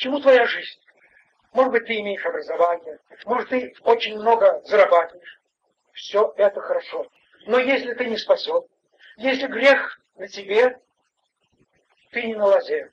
Чему 0.00 0.18
твоя 0.18 0.46
жизнь? 0.46 0.80
Может 1.52 1.72
быть, 1.72 1.86
ты 1.86 2.00
имеешь 2.00 2.24
образование, 2.24 2.98
может, 3.26 3.50
ты 3.50 3.74
очень 3.82 4.18
много 4.18 4.62
зарабатываешь. 4.64 5.38
Все 5.92 6.32
это 6.38 6.58
хорошо. 6.62 7.06
Но 7.46 7.58
если 7.58 7.92
ты 7.92 8.06
не 8.06 8.16
спасен, 8.16 8.62
если 9.18 9.46
грех 9.46 10.00
на 10.14 10.26
тебе, 10.26 10.80
ты 12.12 12.22
не 12.22 12.34
на 12.34 12.46
лозе. 12.46 12.90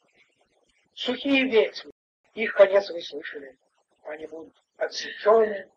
Сухие 0.96 1.46
ветви, 1.46 1.91
их 2.34 2.54
конец 2.56 2.89
вы 2.89 3.02
слышали. 3.02 3.58
Они 4.04 4.28
будут 4.28 4.54
отсечены, 4.76 5.70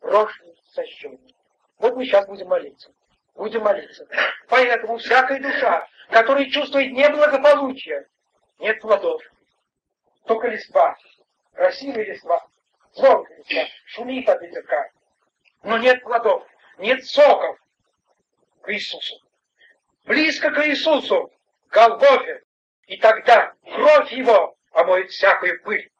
брошены, 0.00 0.54
сощены. 0.72 1.20
Вот 1.76 1.96
мы 1.96 2.06
сейчас 2.06 2.26
будем 2.26 2.48
молиться 2.48 2.90
будем 3.34 3.62
молиться. 3.62 4.08
Поэтому 4.48 4.96
всякая 4.98 5.40
душа, 5.40 5.86
которая 6.10 6.50
чувствует 6.50 6.92
неблагополучие, 6.92 8.08
нет 8.58 8.80
плодов, 8.80 9.22
только 10.28 10.48
листва, 10.48 10.96
красивая 11.54 12.04
листва, 12.04 12.46
звонкая 12.92 13.38
листва, 13.38 13.64
шумит 13.86 14.28
от 14.28 14.40
ветерка, 14.42 14.90
но 15.64 15.78
нет 15.78 16.02
плодов, 16.02 16.46
нет 16.76 17.04
соков 17.04 17.58
к 18.62 18.72
Иисусу. 18.72 19.16
Близко 20.04 20.50
к 20.50 20.66
Иисусу, 20.66 21.32
к 21.68 21.72
Голгофе, 21.74 22.42
и 22.86 22.98
тогда 22.98 23.54
кровь 23.64 24.12
Его 24.12 24.56
омоет 24.72 25.10
всякую 25.10 25.60
пыль, 25.62 25.90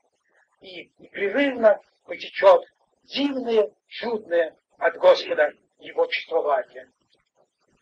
и 0.60 0.92
непрерывно 0.98 1.80
потечет 2.04 2.62
дивное, 3.04 3.70
чудное 3.88 4.54
от 4.78 4.96
Господа 4.98 5.54
Его 5.78 6.06
чувствование. 6.06 6.88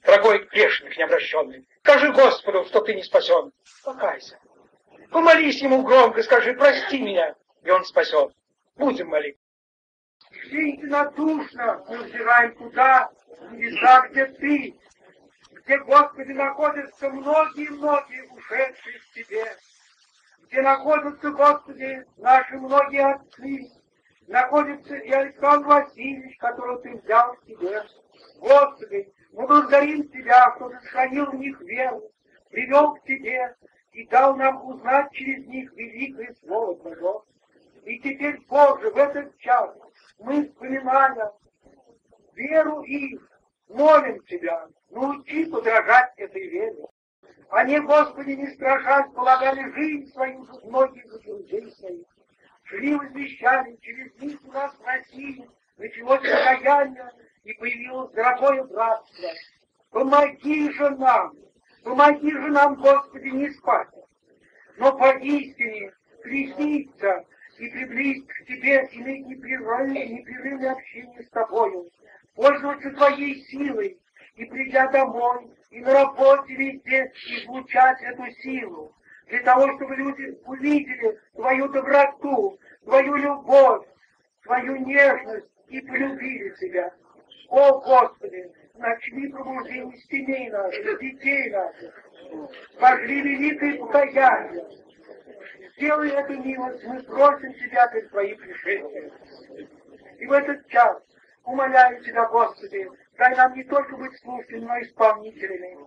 Дорогой 0.04 0.46
грешник 0.46 0.96
необращенный, 0.96 1.68
скажи 1.80 2.12
Господу, 2.12 2.64
что 2.66 2.80
ты 2.80 2.94
не 2.94 3.02
спасен. 3.02 3.52
Покайся. 3.84 4.38
Помолись 5.10 5.62
ему 5.62 5.82
громко, 5.82 6.22
скажи, 6.22 6.54
прости 6.54 7.00
меня, 7.00 7.34
и 7.62 7.70
он 7.70 7.84
спасет. 7.84 8.32
Будем 8.76 9.08
молиться. 9.08 9.40
Все 10.30 10.68
единодушно 10.70 11.84
мы 11.88 11.98
взираем 12.04 12.54
туда, 12.56 13.10
небеса, 13.50 14.08
где 14.08 14.26
ты, 14.26 14.74
где, 15.50 15.78
Господи, 15.78 16.32
находятся 16.32 17.08
многие-многие 17.10 18.28
ушедшие 18.32 18.98
в 18.98 19.14
Тебе, 19.14 19.56
где 20.42 20.62
находятся, 20.62 21.30
Господи, 21.30 22.04
наши 22.18 22.56
многие 22.56 23.14
отцы, 23.14 23.70
находится 24.26 24.96
и 24.96 25.10
Александр 25.10 25.66
Васильевич, 25.68 26.36
которого 26.38 26.80
Ты 26.82 26.96
взял 26.96 27.34
в 27.34 27.44
Тебе. 27.46 27.84
Господи, 28.38 29.12
мы 29.32 29.46
благодарим 29.46 30.08
Тебя, 30.08 30.54
что 30.56 30.68
Ты 30.68 30.80
сохранил 30.80 31.26
в 31.26 31.34
них 31.36 31.60
веру, 31.60 32.02
привел 32.50 32.94
к 32.94 33.04
Тебе 33.04 33.54
и 33.96 34.06
дал 34.08 34.36
нам 34.36 34.62
узнать 34.68 35.10
через 35.12 35.46
них 35.46 35.72
великое 35.72 36.36
Слово 36.44 36.76
Твое. 36.76 37.22
И 37.86 37.98
теперь, 38.00 38.38
Боже, 38.46 38.90
в 38.90 38.96
этот 38.96 39.38
час 39.38 39.74
мы 40.18 40.44
вспоминаем 40.44 41.30
веру 42.34 42.82
их, 42.82 43.26
молим 43.70 44.22
Тебя, 44.24 44.68
научи 44.90 45.46
подражать 45.46 46.12
этой 46.18 46.46
вере. 46.46 46.84
Они, 47.48 47.78
Господи, 47.80 48.32
не 48.32 48.48
страшась, 48.48 49.10
полагали 49.14 49.72
жизнь 49.72 50.12
свою 50.12 50.44
за 50.44 50.66
многих 50.66 51.06
людей 51.24 51.70
своих. 51.72 52.06
Шли 52.64 52.96
возвещали, 52.96 53.76
через 53.80 54.14
них 54.20 54.38
у 54.44 54.52
нас 54.52 54.74
в 54.74 54.84
России 54.84 55.48
началось 55.78 56.20
покаяние, 56.20 57.10
и 57.44 57.52
появилось 57.54 58.12
дорогое 58.12 58.62
братство. 58.64 59.30
Помоги 59.90 60.70
же 60.72 60.90
нам, 60.90 61.32
помоги 61.86 62.32
же 62.32 62.48
нам, 62.48 62.74
Господи, 62.74 63.28
не 63.28 63.48
спать, 63.50 63.88
но 64.76 64.98
поистине 64.98 65.92
креститься 66.20 67.24
и 67.58 67.70
приблизить 67.70 68.26
к 68.26 68.44
Тебе, 68.46 68.88
иметь 68.90 69.26
непрерывное, 69.28 70.06
непрерывное 70.08 70.72
общение 70.72 71.22
с 71.22 71.30
Тобою, 71.30 71.88
пользоваться 72.34 72.90
Твоей 72.90 73.40
силой, 73.44 74.00
и 74.34 74.44
придя 74.46 74.88
домой, 74.88 75.48
и 75.70 75.80
на 75.80 75.92
работе 75.94 76.56
везде 76.56 77.12
излучать 77.14 78.02
эту 78.02 78.32
силу, 78.42 78.92
для 79.28 79.40
того, 79.44 79.72
чтобы 79.76 79.94
люди 79.94 80.36
увидели 80.44 81.20
Твою 81.34 81.68
доброту, 81.68 82.58
Твою 82.82 83.14
любовь, 83.14 83.86
Твою 84.42 84.76
нежность 84.84 85.46
и 85.68 85.80
полюбили 85.82 86.50
Тебя. 86.58 86.92
О, 87.48 87.80
Господи, 87.80 88.50
начни 88.78 89.28
пробуждение 89.28 89.96
семей 90.10 90.50
наших, 90.50 91.00
детей 91.00 91.50
наших. 91.50 91.94
Пожри 92.78 93.20
великое 93.20 93.78
покаяние. 93.78 94.66
Сделай 95.76 96.10
эту 96.10 96.42
милость, 96.42 96.84
мы 96.84 97.02
просим 97.02 97.52
Тебя 97.54 97.86
перед 97.88 98.10
Твоим 98.10 98.36
пришествием. 98.38 99.12
И 100.18 100.26
в 100.26 100.32
этот 100.32 100.66
час 100.68 101.02
умоляю 101.44 102.02
Тебя, 102.02 102.26
Господи, 102.26 102.88
дай 103.18 103.36
нам 103.36 103.54
не 103.54 103.64
только 103.64 103.96
быть 103.96 104.18
слушателями, 104.20 104.64
но 104.64 104.78
и 104.78 104.82
исполнителями. 104.84 105.78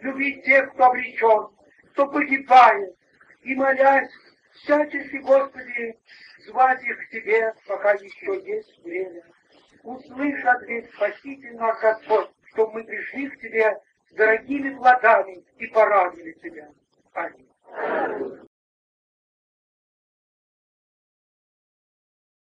Любить 0.00 0.44
тех, 0.44 0.72
кто 0.72 0.86
обречен, 0.86 1.48
кто 1.92 2.06
погибает, 2.08 2.96
и 3.42 3.54
молясь 3.54 4.10
всячески, 4.52 5.16
Господи, 5.18 5.98
звать 6.46 6.82
их 6.82 6.98
к 6.98 7.10
Тебе, 7.10 7.54
пока 7.66 7.92
еще 7.92 8.40
есть 8.44 8.82
время 8.84 9.22
услышь 9.86 10.44
ответ 10.44 10.90
Спаситель 10.94 11.56
наш 11.56 11.80
Господь, 11.80 12.30
чтобы 12.56 12.72
мы 12.72 12.84
пришли 12.84 13.28
к 13.28 13.38
Тебе 13.38 13.78
с 14.10 14.14
дорогими 14.14 14.74
плодами 14.74 15.44
и 15.58 15.66
порадовали 15.66 16.32
Тебя. 16.42 16.68
Аминь. 17.12 17.46